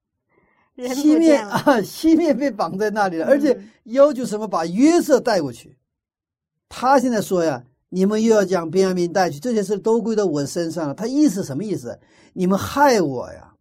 [0.75, 1.47] 人西面。
[1.47, 5.77] 啊，西面被绑在那里了，而且嗯要求什么把约瑟带过去。
[6.69, 10.95] 他现在说呀，你们又要将便雅悯带去，这些事都归到我身上了。
[10.95, 11.99] 他意思什么意思？
[12.33, 13.53] 你们害我呀！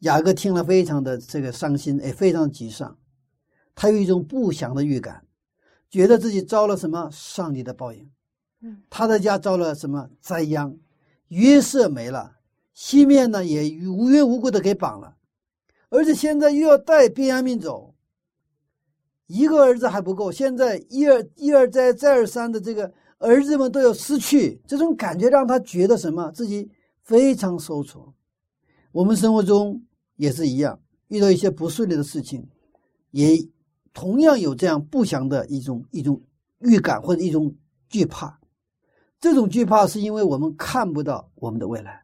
[0.00, 2.96] 雅各听了非常的这个伤心，也非常沮丧，
[3.74, 5.22] 他有一种不祥的预感，
[5.90, 8.08] 觉得自己遭了什么上帝的报应。
[8.62, 10.78] 嗯，他的家遭了什么灾殃？
[11.28, 12.36] 约瑟没了，
[12.72, 15.16] 西面呢也无缘无故的给绑了。
[15.88, 17.94] 而且现在又要带便雅悯走，
[19.26, 26.30] 一个儿子还不够，现在一而一而再再而三的这个儿子们都要失去，这种感觉让他觉得什么？
[26.32, 26.70] 自己
[27.02, 28.14] 非常受挫。
[28.92, 29.82] 我们生活中
[30.16, 32.48] 也是一样，遇到一些不顺利的事情，
[33.10, 33.36] 也
[33.92, 36.20] 同样有这样不祥的一种一种
[36.60, 37.54] 预感或者一种
[37.88, 38.38] 惧怕。
[39.20, 42.02] 这种惧怕是因为我们看不到我们的未来，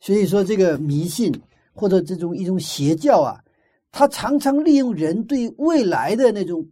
[0.00, 1.32] 所以说这个迷信
[1.72, 3.42] 或者这种一种邪教啊，
[3.90, 6.68] 他常常利用人对未来的那种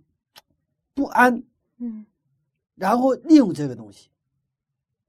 [0.94, 1.42] 不安，
[1.78, 2.04] 嗯
[2.74, 4.10] 然后利用这个东西，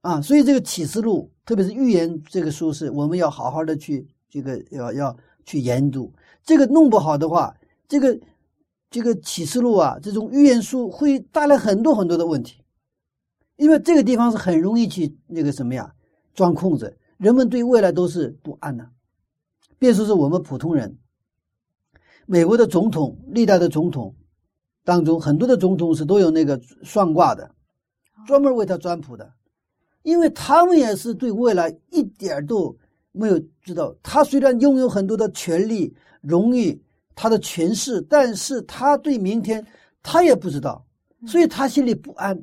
[0.01, 6.13] 啊，所以这个启示录，特别是预言这个书是，我们要好好的去这个要要去研读。
[6.43, 7.53] 这个弄不好的话，
[7.89, 8.17] 这个
[8.95, 12.63] 这个启示录啊，这种预言书会带来很多很多的问题，
[13.57, 15.93] 因为这个地方是很容易去那个什么呀，
[16.33, 16.97] 钻空子。
[17.17, 18.89] 人们对未来都是不安的，
[19.77, 20.97] 别说是我们普通人，
[22.25, 24.15] 美国的总统，历代的总统
[24.85, 27.53] 当中，很多的总统是都有那个算卦的，
[28.25, 29.29] 专门为他占卜的，
[30.03, 32.73] 因为他们也是对未来一点都
[33.11, 33.93] 没有知道。
[34.01, 36.81] 他虽然拥有很多的权利、荣誉、
[37.15, 39.65] 他的权势，但是他对明天
[40.03, 40.85] 他也不知道，
[41.25, 42.39] 所以他心里不安，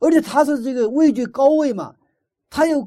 [0.00, 1.94] 而且他是这个位居高位嘛，
[2.50, 2.86] 他有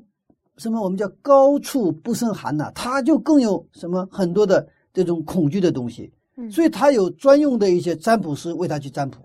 [0.57, 6.11] 什么我们叫高处不胜寒呐、他就更有什么很多的这种恐惧的东西。
[6.37, 9.19] 嗯所以他有专用的一些占卜师为他去占卜。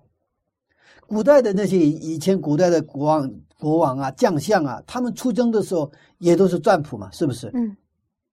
[1.06, 7.50] 古代的那些以前古代的国王、国王啊、将相啊，他们出征的时候也都是占卜嘛，是不是？
[7.54, 7.76] 嗯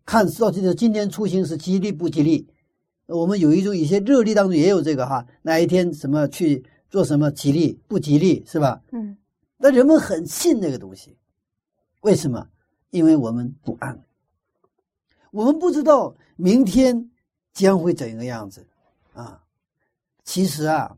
[0.06, 2.46] 看到这个今天出行是吉利不吉利？
[3.08, 8.82] 我们有一种一些热力当中也有这个哈，哪一天什么去做什么吉利不吉利是吧？
[8.92, 9.18] 嗯
[9.58, 11.18] 那人们很信那个东西，
[12.02, 12.50] 为什么？
[12.90, 14.04] 因为我们不安，
[15.32, 17.10] 我们不知道明天
[17.54, 18.68] 将会怎个样子
[19.14, 19.42] 啊。
[20.26, 20.98] 其实啊，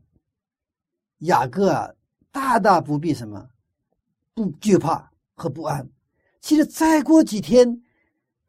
[1.20, 1.94] 雅各啊，
[2.32, 3.50] 大大不必什么，
[4.34, 5.88] 不惧怕和不安。
[6.42, 7.84] 其实再过几天，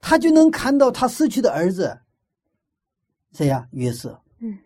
[0.00, 1.98] 他就能看到他失去的儿子，
[3.37, 3.68] 谁呀？
[3.72, 4.18] 约瑟。
[4.39, 4.59] 嗯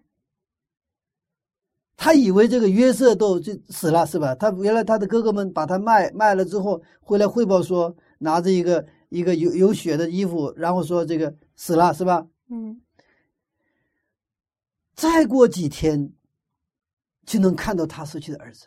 [1.96, 4.34] 他以为这个约瑟都就死了是吧？
[4.36, 12.26] 他原来他的哥哥们把他卖卖了之后，回来汇报说拿着一个一个有有血的衣服，然后说这个死了是吧？
[12.48, 12.80] 嗯
[14.94, 16.10] 再过几天，
[17.26, 18.66] 就能看到他失去的儿子。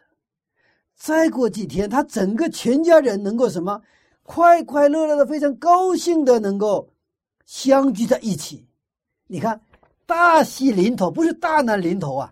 [0.95, 3.82] 再过几天，他整个全家人能够什么，
[4.22, 6.93] 快快乐乐的，非常高兴的能够
[7.45, 8.68] 相聚在一起。
[9.28, 9.60] 你看，
[10.14, 12.32] 大喜临头，不是大难临头啊，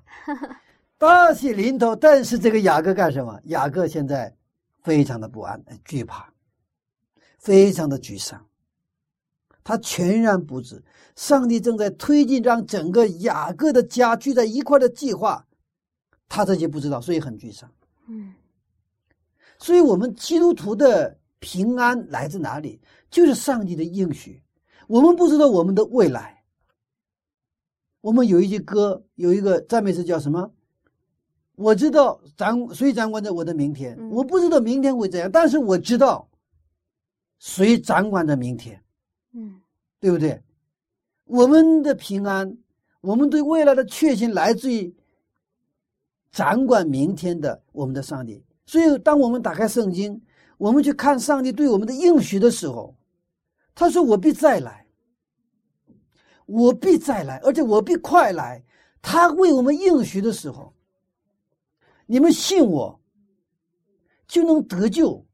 [0.99, 1.95] 大喜临头。
[1.95, 3.39] 但是这个雅各干什么？
[3.45, 4.31] 雅各现在
[4.83, 6.31] 非常的不安、惧怕，
[7.39, 8.45] 非常的沮丧。
[9.63, 10.83] 他全然不知，
[11.15, 15.43] 上帝正在推进让整个雅各的家聚在一块的计划，
[16.29, 17.67] 他这些不知道，所以很沮丧。
[18.07, 18.31] 嗯
[19.57, 22.79] 所以，我们基督徒的平安来自哪里？
[23.09, 24.39] 就是上帝的应许。
[24.85, 26.40] 我们不知道我们的未来。
[28.01, 30.51] 我们有一句歌，有一个赞美诗叫什么？
[31.55, 36.27] 我知道掌谁掌管着我的明天，嗯我不知道明天会怎样，但是我知道
[37.39, 38.81] 谁掌管着明天。
[39.33, 39.61] 嗯
[39.99, 40.41] 对不对？
[41.25, 42.57] 我们的平安，
[43.01, 44.91] 我们对未来的确信来自于
[46.31, 48.43] 掌管明天的我们的上帝。
[48.65, 50.19] 所以，当我们打开圣经，
[50.57, 52.95] 我们去看上帝对我们的应许的时候，
[53.75, 54.80] 他说：“我必再来，
[56.51, 58.63] 我必再来，而且我必快来。”
[59.01, 60.73] 他为我们应许的时候，
[62.05, 62.99] 你们信我，
[64.27, 65.25] 就能得救。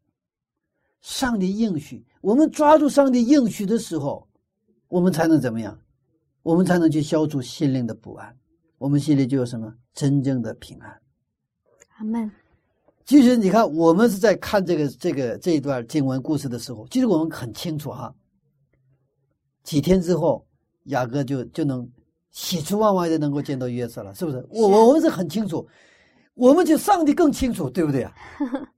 [1.02, 4.28] 上帝应许，我们抓住上帝应许的时候，
[4.88, 5.78] 我们才能怎么样？
[6.44, 8.34] 我们才能去消除心灵的不安，
[8.78, 11.02] 我们心里就有什么真正的平安。
[11.98, 12.32] 阿门。
[13.06, 18.16] 其实你看，我们是在看这个这个这一段经文故事的时候，其实我们很清楚哈。
[19.64, 20.47] 几天之后，
[20.88, 21.90] 雅各就就能
[22.32, 24.46] 喜出望外的能够见到约瑟了，是不是？
[24.50, 25.68] 我我们是很清楚，
[26.34, 28.14] 我们就上帝更清楚，对不对啊？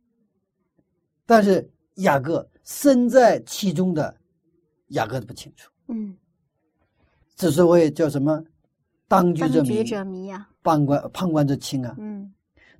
[1.25, 4.15] 但是雅各身在其中的
[4.89, 6.15] 雅各不清楚，嗯，
[7.35, 8.43] 这是谓叫什么？
[9.07, 10.47] 当局者当局迷，者迷呀。
[10.61, 11.95] 旁观旁观者清啊。
[11.97, 12.31] 嗯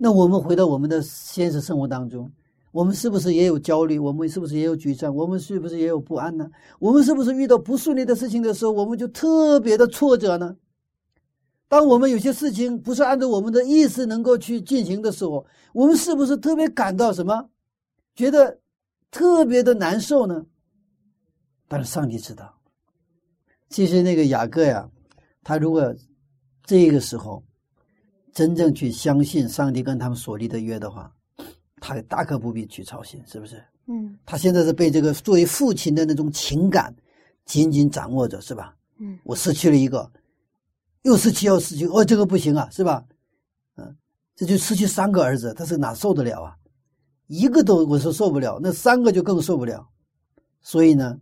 [0.01, 2.31] 那我们回到我们的现实生活当中，
[2.71, 3.97] 我们是不是也有焦虑？
[3.97, 5.15] 我们是不是也有沮丧？
[5.15, 6.49] 我们是不是也有不安呢？
[6.79, 10.55] 我们是不是遇到不顺利的事情的时候，我们就特别的挫折呢？
[11.67, 17.49] 当我们有些事情不是按照我们的意思能够去进行的时候，我们是不是特别感到什么？
[18.15, 18.59] 觉得
[19.11, 20.45] 特别的难受呢？
[21.67, 22.59] 但是上帝知道，
[23.69, 24.89] 其实那个雅各呀，
[25.43, 25.95] 他如果
[26.65, 27.43] 这个时候
[28.33, 31.15] 真正去相信上帝跟他们所立的约的话，
[31.79, 33.63] 他大可不必去操心，是不是？
[33.87, 36.93] 嗯他现在是被这个作为父亲的那种情感
[37.45, 38.75] 紧紧掌握着，是吧？
[38.99, 40.11] 嗯我失去了一个，
[41.03, 43.03] 又失去又失去，哦，这个不行啊，是吧？
[43.77, 43.95] 嗯，
[44.35, 46.55] 这就失去三个儿子，他是哪受得了啊？
[47.27, 49.87] 一个都我说受不了，那三个就更受不了。
[50.61, 51.17] 所以呢，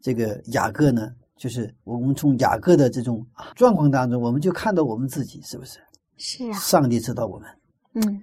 [0.00, 5.78] 这个雅各呢就是我们从雅各的这种状况当中，我们就看到我们自己，是不是？
[6.16, 7.48] 是啊，上帝知道我们，
[7.94, 8.22] 嗯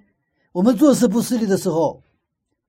[0.56, 2.02] 我们做事不顺利的时候，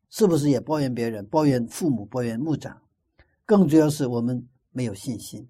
[0.10, 2.82] 是不是也抱怨别人、抱怨父母、抱怨牧长？
[3.46, 5.48] 更主要是我们没有信心。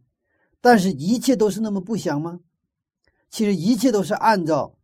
[0.61, 2.39] 但是，一切都是那么不祥吗？
[3.31, 4.77] 其实，一切都是按照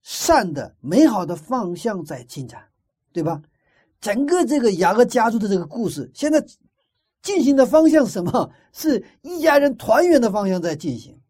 [0.00, 2.66] 善的、美好的方向在进展，
[3.12, 3.42] 对吧？
[4.00, 6.42] 整个这个雅各家族的这个故事，现在
[7.20, 8.50] 进行的方向是什么？
[8.72, 11.20] 是一家人团圆的方向在进行。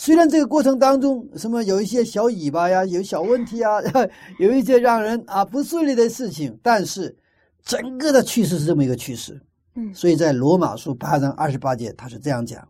[0.00, 3.80] 虽然这个过程当中，什么有一些小尾巴呀，有小问题啊，
[4.38, 7.18] 有一些让人啊不顺利的事情，但是
[7.64, 9.42] 整个的趋势是这么一个趋势。
[9.74, 12.68] 嗯，所以在罗马书八章二十八节，他是这样讲：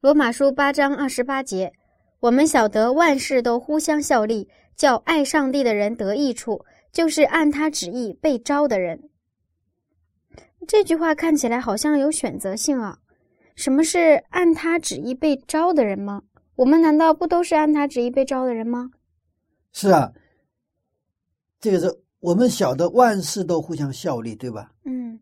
[0.00, 1.74] 罗马书八章二十八节，
[2.20, 9.10] 我们晓得万事都互相效力，叫爱上帝的人得益处，就是按他旨意被招的人。
[10.66, 13.00] 这句话看起来好像有选择性啊。
[13.54, 13.98] 什么是
[14.30, 16.22] 按他旨意被招的人吗？
[16.56, 18.90] 我们难道不都是按他旨意被招的人吗？
[19.72, 20.12] 是啊，
[21.60, 24.72] 这个是我们晓得万事都互相效力，对吧？
[24.84, 25.18] 嗯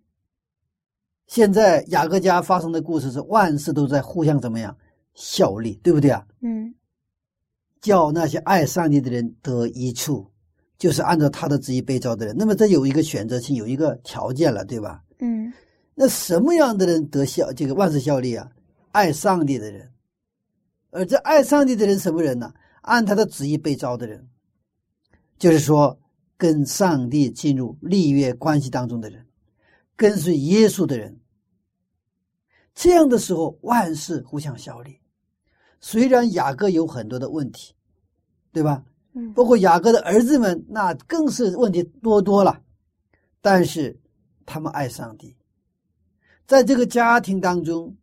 [1.26, 4.76] 现在雅各家发生的故事是万事都在互相怎么样
[5.14, 6.26] 效力，对不对啊？
[6.43, 6.74] 嗯
[7.80, 10.30] 叫那些爱上帝的人得一处，
[10.78, 12.37] 就是按照他的旨意被招的人。
[12.39, 15.03] 那么这有一个选择性，有一个条件了，对吧？
[15.20, 15.53] 嗯
[15.95, 18.51] 那什么样的人得效这个万事效力啊？
[18.93, 19.90] 爱上帝的人，
[20.90, 22.53] 而这爱上帝的人什么人呢？
[22.82, 24.28] 按他的旨意被招的人，
[25.38, 25.99] 就是说
[26.36, 29.24] 跟上帝进入立约关系当中的人，
[29.97, 31.20] 跟随耶稣的人。
[32.74, 34.99] 这样的时候，万事互相效力。
[35.80, 37.74] 虽然雅各有很多的问题，
[38.53, 38.84] 对吧？
[39.14, 42.62] 嗯包括雅各的儿子们，那更是问题多多了。
[43.40, 43.99] 但是
[44.47, 45.36] 他们爱上帝，
[46.47, 47.97] 在这个家庭当中，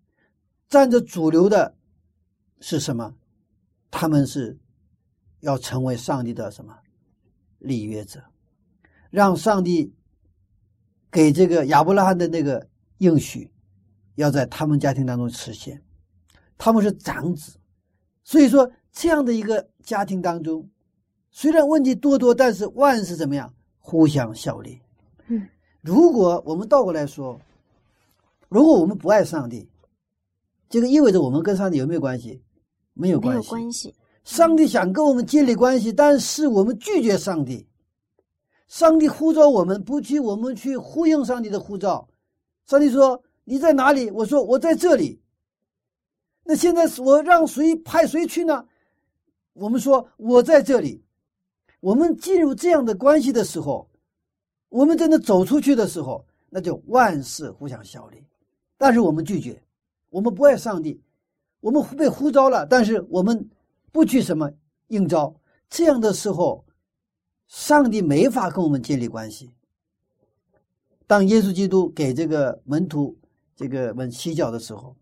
[0.68, 1.76] 占着主流的
[2.60, 3.16] 是什么？
[3.92, 4.58] 他们是
[5.40, 6.78] 要成为上帝的什么
[7.58, 8.24] 立约者，
[9.10, 9.94] 让上帝
[11.12, 12.68] 给这个亚伯拉罕的那个
[13.00, 13.52] 应许，
[14.16, 15.82] 要在他们家庭当中实现。
[16.58, 17.58] 他们是长子，
[18.24, 20.70] 所以说这样的一个家庭当中，
[21.32, 23.54] 虽然问题多多，但是万事怎么样？
[23.80, 24.80] 互相效力。
[25.28, 25.48] 嗯，
[25.82, 27.40] 如果我们倒过来说，
[28.50, 29.70] 如果我们不爱上帝，
[30.70, 32.42] 这个意味着我们跟上帝有没有关系？
[32.94, 33.20] 没有。
[33.20, 33.96] 关系。
[34.24, 37.66] 上帝想跟我们建立关系，但是我们拒绝上帝。
[38.68, 42.08] 上帝呼召我们，不去，我们去呼应上帝的呼召。
[42.66, 45.20] 上帝说：“你在哪里？”我说：“我在这里。”
[46.44, 48.66] 那现在我让谁派谁去呢？
[49.54, 51.04] 我们说：“我在这里。”
[51.82, 53.90] 我们进入这样的关系的时候，
[54.70, 58.24] 我们真的走出去的时候，那就万事互相效力。
[58.80, 59.62] 但是我们拒绝，
[60.10, 61.02] 我们不爱上帝，
[61.60, 63.50] 我们被呼召了，但是我们
[63.92, 64.50] 不去什么
[64.88, 65.36] 应召。
[65.70, 66.66] 这样的时候，
[67.48, 69.52] 上帝没法跟我们建立关系。
[71.06, 73.20] 当耶稣基督给这个门徒
[73.54, 74.96] 这个们洗脚的时候，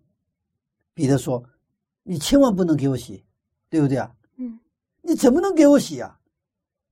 [0.95, 1.43] 彼得说
[2.01, 3.23] ：“你千万不能给我洗，
[3.69, 4.11] 对不对啊？
[4.37, 4.59] 嗯
[5.03, 6.19] 你怎么能给我洗啊？”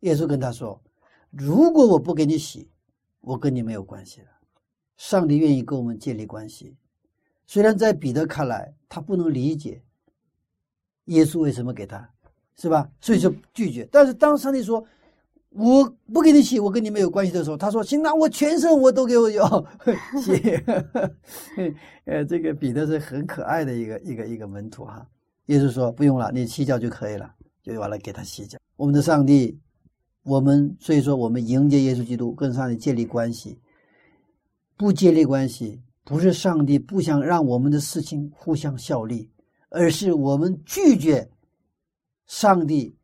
[0.01, 0.79] 耶稣跟他说
[1.31, 2.69] ：“如果我不给你洗，
[3.21, 4.27] 我跟你没有关系了。
[4.97, 6.75] 上帝愿意跟我们建立关系，
[7.45, 9.81] 虽然在彼得看来他不能理解
[11.05, 12.09] 耶稣为什么给他，
[12.55, 12.89] 是吧？
[12.99, 13.87] 所以就拒绝。
[13.91, 14.83] 但是当上帝说
[15.49, 15.83] 我
[16.13, 19.65] 不给你洗，我跟你没有关系的时候，他说行，那我全身我都给我要
[20.21, 20.33] 洗。
[22.05, 25.07] 呃，这个彼得是很可爱的一个一个一个门徒哈。
[25.45, 27.33] 耶稣说不用了，你洗脚就可以了，
[27.63, 28.57] 就完了给他洗脚。
[28.75, 29.59] 我们的上帝。
[30.23, 33.59] 我们所以说，我们迎接耶稣基督，跟上帝建立关系。
[34.77, 39.29] 不建立关系，不是上帝不想让我们的事情互相效力，
[39.69, 41.29] 而是我们拒绝
[42.27, 42.95] 上帝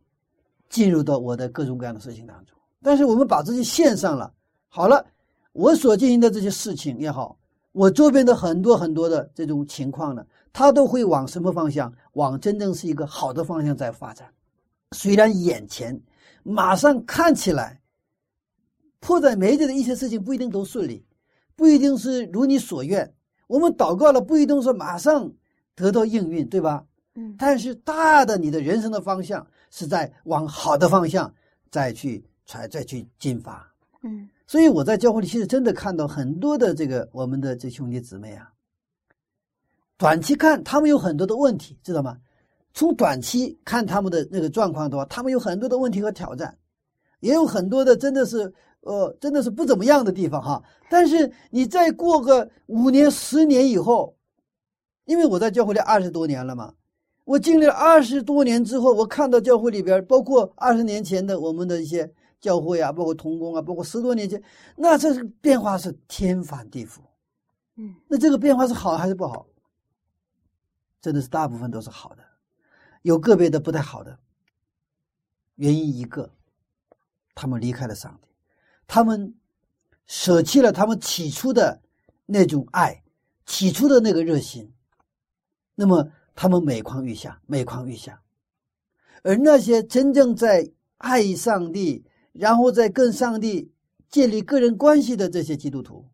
[0.70, 2.58] 进入到我的各种各样的事情当中。
[2.82, 4.34] 但是我们把自己献上了，
[4.68, 5.06] 好了，
[5.54, 7.38] 我所进行的这些事情也好，
[7.72, 11.94] 我周边的很多很多的这种情况呢，它都会往什么方向？
[12.14, 14.32] 往真正是一个好的方向在发展。
[14.92, 16.02] 虽然眼前。
[16.44, 17.80] 马上看起来，
[19.00, 21.06] 迫在眉睫的一些事情不一定都顺利，
[21.56, 23.14] 不一定是如你所愿。
[23.48, 25.32] 我们祷告了，不一定是马上
[25.76, 26.86] 得到应运，对吧？
[27.16, 31.34] 嗯，但是大的你的人生的方向是在往好的方向
[31.70, 33.70] 再去才再去进发。
[34.04, 38.50] 嗯，所以我在教会里其实真的看到很多的这个我们的这兄弟姊妹啊，
[39.98, 42.18] 短期看他们有很多的问题，知道吗？
[42.74, 46.58] 从短期看他们的那个状况的话，他们有很多的问题和挑战，
[47.20, 48.52] 也有很多的真的是
[48.82, 50.64] 呃真的是不怎么样的地方哈。
[50.90, 54.16] 但是你再过个五年、十年以后，
[55.06, 56.74] 因为我在教会里二十多年了嘛，
[57.24, 64.42] 我经历了二十多年之后，我看到教会里边，包括二十年前的我们的一些教会啊，包括童工啊，包括十多年前，
[64.76, 67.00] 那这是变化是天翻地覆。
[67.78, 69.46] 嗯，那这个变化是好还是不好？
[71.02, 72.24] 真的是大部分都是好的，
[73.02, 74.20] 有个别的不太好的。
[75.56, 76.30] 原因一个，
[77.34, 78.28] 他们离开了上帝，
[78.94, 79.34] 他们
[80.06, 81.82] 舍弃了他们起初的
[82.26, 83.02] 那种爱，
[83.46, 84.70] 起初的那个热心，
[85.76, 88.22] 那么他们每况愈下，每况愈下。
[89.24, 93.72] 而那些真正在爱上帝，然后在跟上帝
[94.10, 96.06] 建立个人关系的这些基督徒，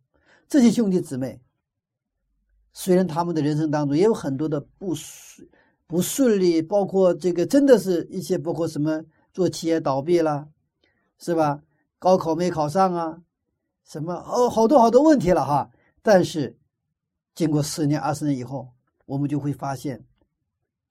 [0.48, 1.42] 这些兄弟姊妹，
[2.74, 5.50] 虽然他们的人生当中也有很多的不顺
[5.88, 9.04] 不顺利，包括这个真的是一些包括什么。
[9.34, 10.48] 做企业倒闭了，
[11.18, 11.62] 是吧？
[12.00, 13.18] 高考没考上啊，
[13.84, 15.70] 什么哦，好多好多问题了哈。
[16.02, 16.56] 但是，
[17.36, 18.70] 经过十年、二十年以后，
[19.06, 20.04] 我们就会发现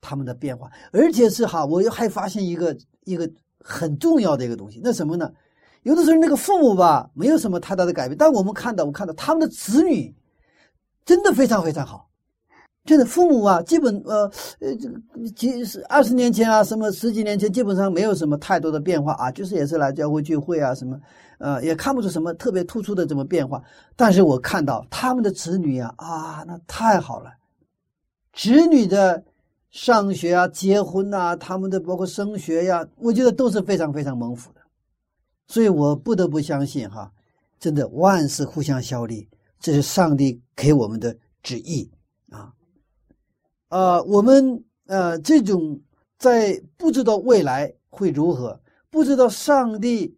[0.00, 3.30] 他们的变化，而且是哈，我又还发现一个一个
[3.60, 5.32] 很重要的一个东西，那什么呢？
[5.82, 10.14] 有的时候那个父母吧，没有什么太大的改变，但我们看到，我看到他们的子女
[11.04, 12.10] 真的非常非常好。
[12.86, 14.30] 就是，父母啊，基本呃
[14.60, 20.98] 呃，这个几十二十年前啊，什么十几年前，基本上没有什么太多的变化啊，就是也是来教会聚会啊，什么，
[21.38, 23.60] 呃，也看不出什么特别突出的这么变化。
[23.96, 27.32] 但是我看到他们的子女啊，啊，那太好了，
[28.32, 29.24] 子女的
[29.70, 34.60] 上学啊、结婚呐，他们的包括升学呀，我觉得都是非常非常蒙福的。
[35.48, 37.12] 所以我不得不相信哈，
[37.58, 39.28] 真的万事互相效力，
[39.58, 41.90] 这是上帝给我们的旨意
[42.30, 42.52] 啊。
[43.68, 45.80] 呃，我们呃，这种
[46.18, 48.60] 在不知道未来会如何，
[48.90, 50.16] 不知道上帝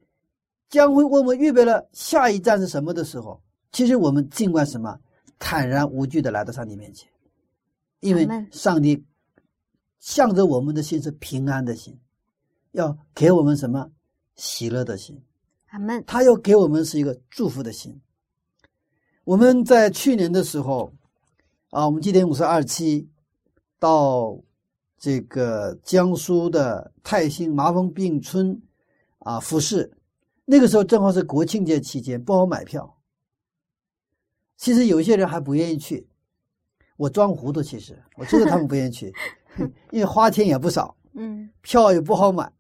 [0.68, 3.40] 将会为我们预备了下一站是什么的时候，
[3.72, 5.01] 其实我们尽管什么
[5.38, 7.09] 坦然无惧的来到上帝面前，
[8.01, 9.03] 因为上帝
[9.99, 11.99] 向着我们的心是平安的心，
[12.72, 13.90] 要给我们什么
[14.36, 15.18] 喜乐的心，
[15.70, 16.05] 阿门。
[16.07, 17.99] 他要给我们是一个祝福的心。
[19.24, 20.92] 我们在去年的时候
[21.70, 23.09] 啊，我们今年五十二期。
[23.79, 24.39] 到
[24.99, 28.61] 这个江苏的泰兴麻风病村
[29.20, 29.91] 啊复试，
[30.45, 32.97] 那个时候正好是国庆节期间，不好买票。
[34.57, 36.07] 其实有些人还不愿意去，
[36.97, 37.62] 我装糊涂。
[37.62, 39.14] 其实我知道他们不愿意去，
[39.93, 42.51] 因为花钱也不少， 嗯，票也不好买，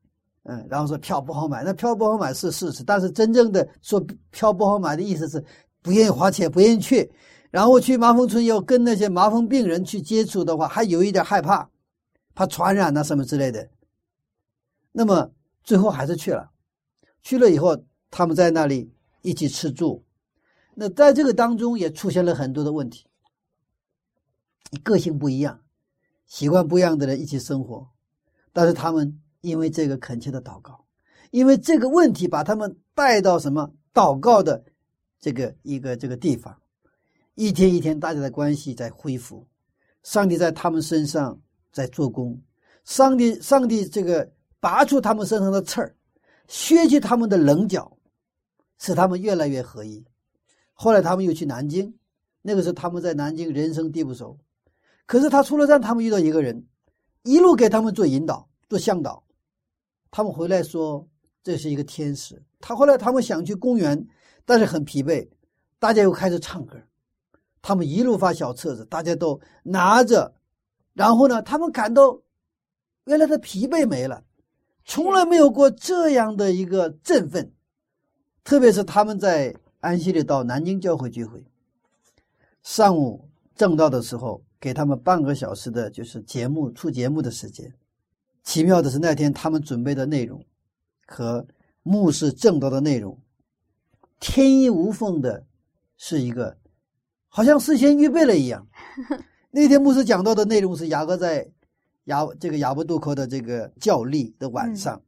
[0.44, 4.00] 嗯，然后说票不好买，那票不好买是事实，但是真正的说
[4.30, 5.44] 票不好买的意思是
[5.82, 7.10] 不愿意花钱，不愿意去。
[7.50, 11.70] 然后去麻风村要跟那些麻风病人去接触的话，还有一点害怕，
[12.34, 13.68] 怕传染呐什么之类的。
[14.92, 15.30] 那么
[15.62, 16.50] 最后还是去了，
[17.22, 18.92] 去了以后他们在那里
[19.22, 20.04] 一起吃住，
[20.74, 23.06] 那在这个当中也出现了很多的问题。
[24.82, 25.62] 个性不一样，
[26.26, 27.88] 习惯不一样的人一起生活，
[28.52, 30.84] 但是他们因为这个恳切的祷告，
[31.30, 34.62] 因为这个问题把他们带到什么祷告的
[35.18, 36.54] 这个一个这个地方。
[37.38, 39.46] 一天一天，大家的关系在恢复，
[40.02, 42.36] 上帝在他们身上在做工，
[42.84, 44.28] 上帝上帝这个
[44.58, 45.94] 拔出他们身上的刺儿，
[46.48, 47.96] 削去他们的棱角，
[48.78, 50.04] 使他们越来越合一。
[50.72, 51.96] 后来他们又去南京，
[52.42, 54.36] 那个时候他们在南京人生地不熟，
[55.06, 56.66] 可是他出了站，他们遇到一个人，
[57.22, 59.22] 一路给他们做引导、做向导。
[60.10, 61.06] 他们回来说
[61.44, 62.42] 这是一个天使。
[62.58, 64.08] 他后来他们想去公园，
[64.44, 65.28] 但是很疲惫，
[65.78, 66.76] 大家又开始唱歌。
[67.60, 70.34] 他们一路发小册子，大家都拿着，
[70.94, 72.20] 然后呢，他们感到
[73.04, 74.22] 原来的疲惫没了，
[74.84, 77.52] 从来没有过这样的一个振奋。
[78.44, 81.44] 特别是他们在安息日到南京教会聚会，
[82.62, 87.74] 上午正道的时候，给他们半个小时的就是节目出节目的时间。
[88.44, 90.42] 奇妙的是那天他们准备的内容
[91.06, 91.46] 和
[91.82, 93.18] 牧师正道的内容
[94.20, 95.44] 天衣无缝的，
[95.96, 96.56] 是一个。
[97.28, 98.66] 好像事先预备了一样。
[99.50, 101.46] 那天牧师讲到的内容是雅各在
[102.04, 105.00] 雅这个雅布杜克的这个教历的晚上。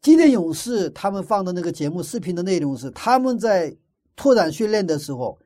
[0.00, 3.76] 今天勇士他们放的那个节目视频的内容是他们在
[4.14, 5.38] 拓展训练的时候，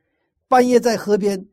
[0.48, 1.44] 半夜在河边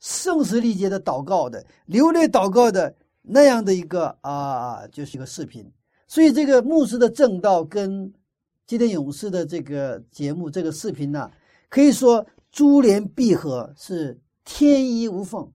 [0.00, 5.64] 声嘶力竭的祷告的流泪祷告的那样的一个啊，就是一个视频。
[6.06, 8.12] 所以这个牧师的正道跟
[8.66, 11.30] 今天勇士的这个节目这个视频呢，
[11.68, 12.26] 可以说。
[12.58, 15.48] 珠联璧合是天衣无缝，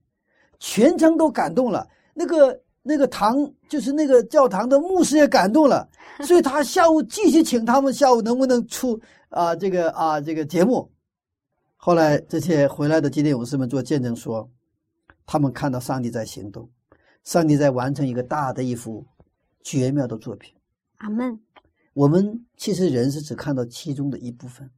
[0.58, 1.86] 全程都感动了。
[2.14, 3.36] 那个那个堂
[3.68, 5.86] 就是那个教堂的牧师也感动了，
[6.24, 8.97] 所以他下午继续请他们下午能不能出
[9.28, 10.89] 啊这个啊这个节目。
[11.76, 14.49] 后来这些回来的基甸勇士们做见证说，
[15.26, 16.70] 他们看到上帝在行动，
[17.26, 19.06] 上帝在完成一个大的一幅
[19.62, 20.54] 绝妙的作品。
[20.99, 21.38] 阿门。
[21.93, 24.72] 我们其实人是只看到其中的一部分。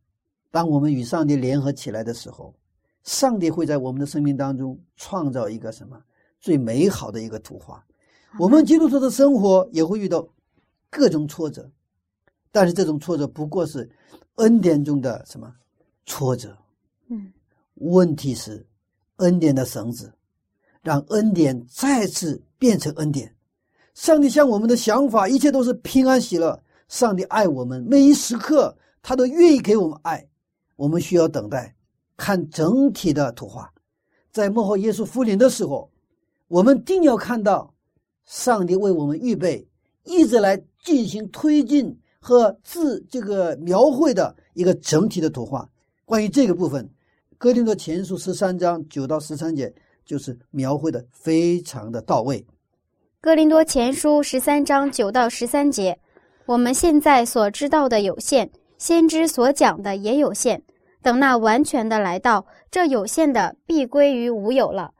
[0.55, 2.55] 当我们与上帝联合起来的时候，
[3.03, 6.01] 上帝会在我们的生命当中创造一个什么
[6.39, 7.85] 最美好的一个图画。
[8.39, 10.25] 我们基督徒的生活也会遇到
[10.89, 11.69] 各种挫折，
[12.53, 13.89] 但是这种挫折不过是
[14.35, 15.53] 恩典中的什么
[16.05, 16.57] 挫折。
[17.09, 17.33] 嗯，
[17.73, 18.65] 问题是
[19.17, 20.09] 恩典的绳子，
[20.81, 23.35] 让恩典再次变成恩典。
[23.93, 26.57] 上帝向我们的想法，一切都是平安喜乐。
[26.87, 30.25] 上帝爱我们，每一时刻他都愿意给我们爱。
[30.75, 31.75] 我们需要等待，
[32.17, 33.71] 看整体的图画。
[34.31, 35.89] 在幕后耶稣复临的时候，
[36.47, 37.73] 我们定要看到
[38.25, 39.67] 上帝为我们预备，
[40.03, 45.69] 一直来进行推进和自这个描绘的一个整体的图画。
[46.03, 46.85] 关于这个部分，
[47.37, 49.73] 《哥林多前书》十三章九到十三节
[50.05, 52.45] 就是描绘的非常的到位。
[53.21, 55.97] 哥林多前书十三章九到十三节，
[56.45, 58.51] 我们现在所知道的有限，
[58.85, 60.61] 先知所讲的也有限。
[61.01, 64.91] 等那完全的来到，这有限的必归于无有了。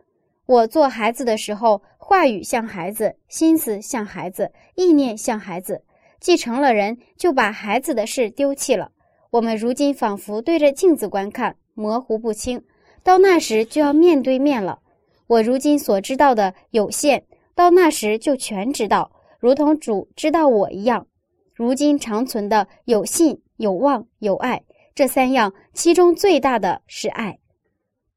[0.47, 5.83] 我做孩子的时候，话语像孩子，心思像孩子，意念像孩子。
[6.19, 8.89] 既成了人，就把孩子的事丢弃了。
[9.29, 12.61] 我们如今仿佛对着镜子观看，模糊不清；
[13.03, 14.79] 到那时就要面对面了。
[15.27, 17.23] 我如今所知道的有限。
[17.53, 21.05] 到那时就全知道，如同主知道我一样。
[21.53, 27.39] 如今长存的有信、有望、有爱，这三样，其中最大的是爱。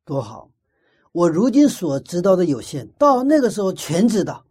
[0.04, 0.50] 多好！
[1.12, 4.44] 我如今所知道的有限，到那个时候全知道。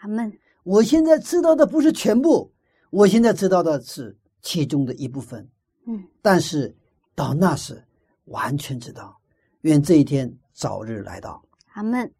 [0.00, 0.32] 阿门。
[0.62, 2.52] 我现在知道的不是全部，
[2.90, 5.48] 我现在知道的是其中的一部分。
[5.86, 6.74] 嗯，但是
[7.14, 7.82] 到那时
[8.26, 9.16] 完全知道。
[9.62, 11.42] 愿这一天早日来到。
[11.72, 12.10] 阿门。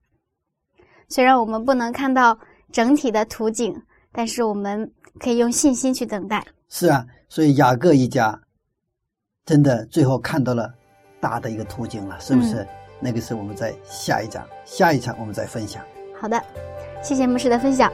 [1.08, 2.38] 虽然我们不能看到
[2.70, 3.74] 整体的图景，
[4.12, 6.46] 但是我们可以用信心去等待。
[6.70, 8.40] 是啊，所以雅各一家
[9.44, 10.72] 真的最后看到了
[11.20, 12.66] 大的一个途径了，是不是？
[13.00, 15.82] 那个是我们在下一章、下一场我们再分享。
[16.18, 16.40] 好的，
[17.02, 17.90] 谢谢牧师的分享。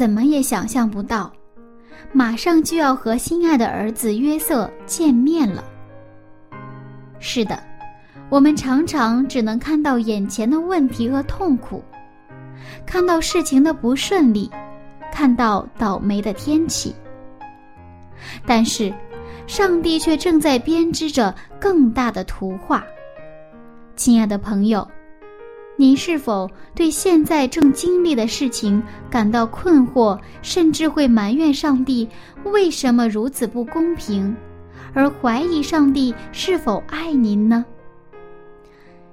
[0.00, 1.30] 怎么也想象不到，
[2.10, 5.62] 马上就要和心爱的儿子约瑟见面了。
[7.18, 7.62] 是的，
[8.30, 11.84] 我们常常只能看到眼前的问题和痛苦，
[12.86, 14.50] 看到事情的不顺利，
[15.12, 16.96] 看到倒霉的天气。
[18.46, 18.90] 但是，
[19.46, 22.82] 上帝却正在编织着更大的图画。
[23.96, 24.88] 亲爱的朋友。
[25.80, 32.06] 您是否对现在正经历的事情感到困惑，甚至会埋怨上帝
[32.44, 34.36] 为什么如此不公平，
[34.92, 37.64] 而怀疑上帝是否爱您呢？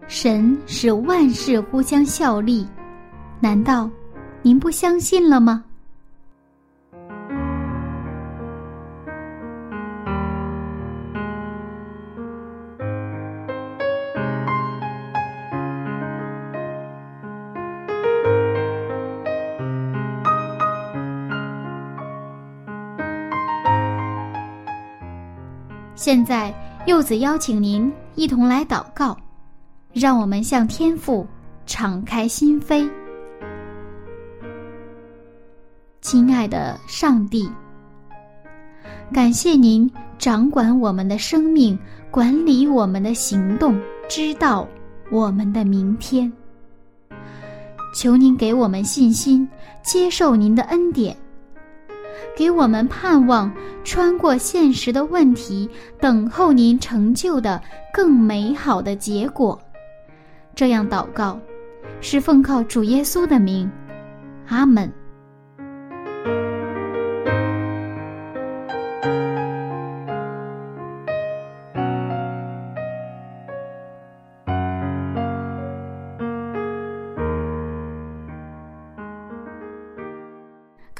[0.10, 2.68] 神使万事互相效力，
[3.40, 3.90] 难道
[4.42, 5.64] 您不相信了吗？
[26.08, 26.54] 现在，
[26.86, 29.18] 柚子邀请您一同来祷告，
[29.92, 31.28] 让我们向天父
[31.66, 32.90] 敞开心扉。
[36.00, 37.52] 亲爱的上帝，
[39.12, 41.78] 感谢您掌管我们的生命，
[42.10, 43.78] 管理我们的行动，
[44.08, 44.66] 知道
[45.12, 46.32] 我们的明天。
[47.94, 49.46] 求您给我们信心，
[49.84, 51.14] 接受您的恩典。
[52.36, 53.52] 给我们盼望，
[53.84, 57.62] 穿过现实的问题，等候您成就的
[57.94, 59.60] 更美好的结果。
[60.56, 61.40] 这样祷告，
[62.02, 63.70] 是奉靠主耶稣的名，
[64.48, 64.92] 阿门。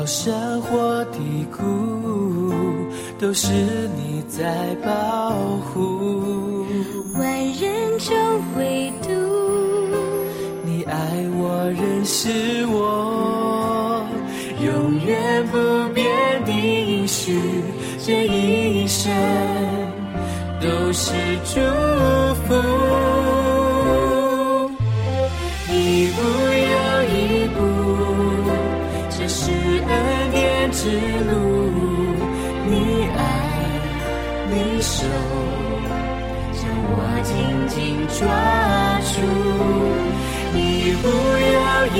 [0.00, 1.60] 高山或低谷，
[3.18, 3.52] 都是
[3.98, 6.64] 你在保护。
[7.18, 8.16] 万人中
[8.56, 9.10] 唯独
[10.64, 10.96] 你爱
[11.36, 14.02] 我，认识我，
[14.64, 15.58] 永远不
[15.92, 16.06] 变
[16.46, 17.38] 的应许，
[18.02, 19.12] 这一生
[20.62, 21.12] 都是
[21.44, 21.60] 祝
[22.46, 22.89] 福。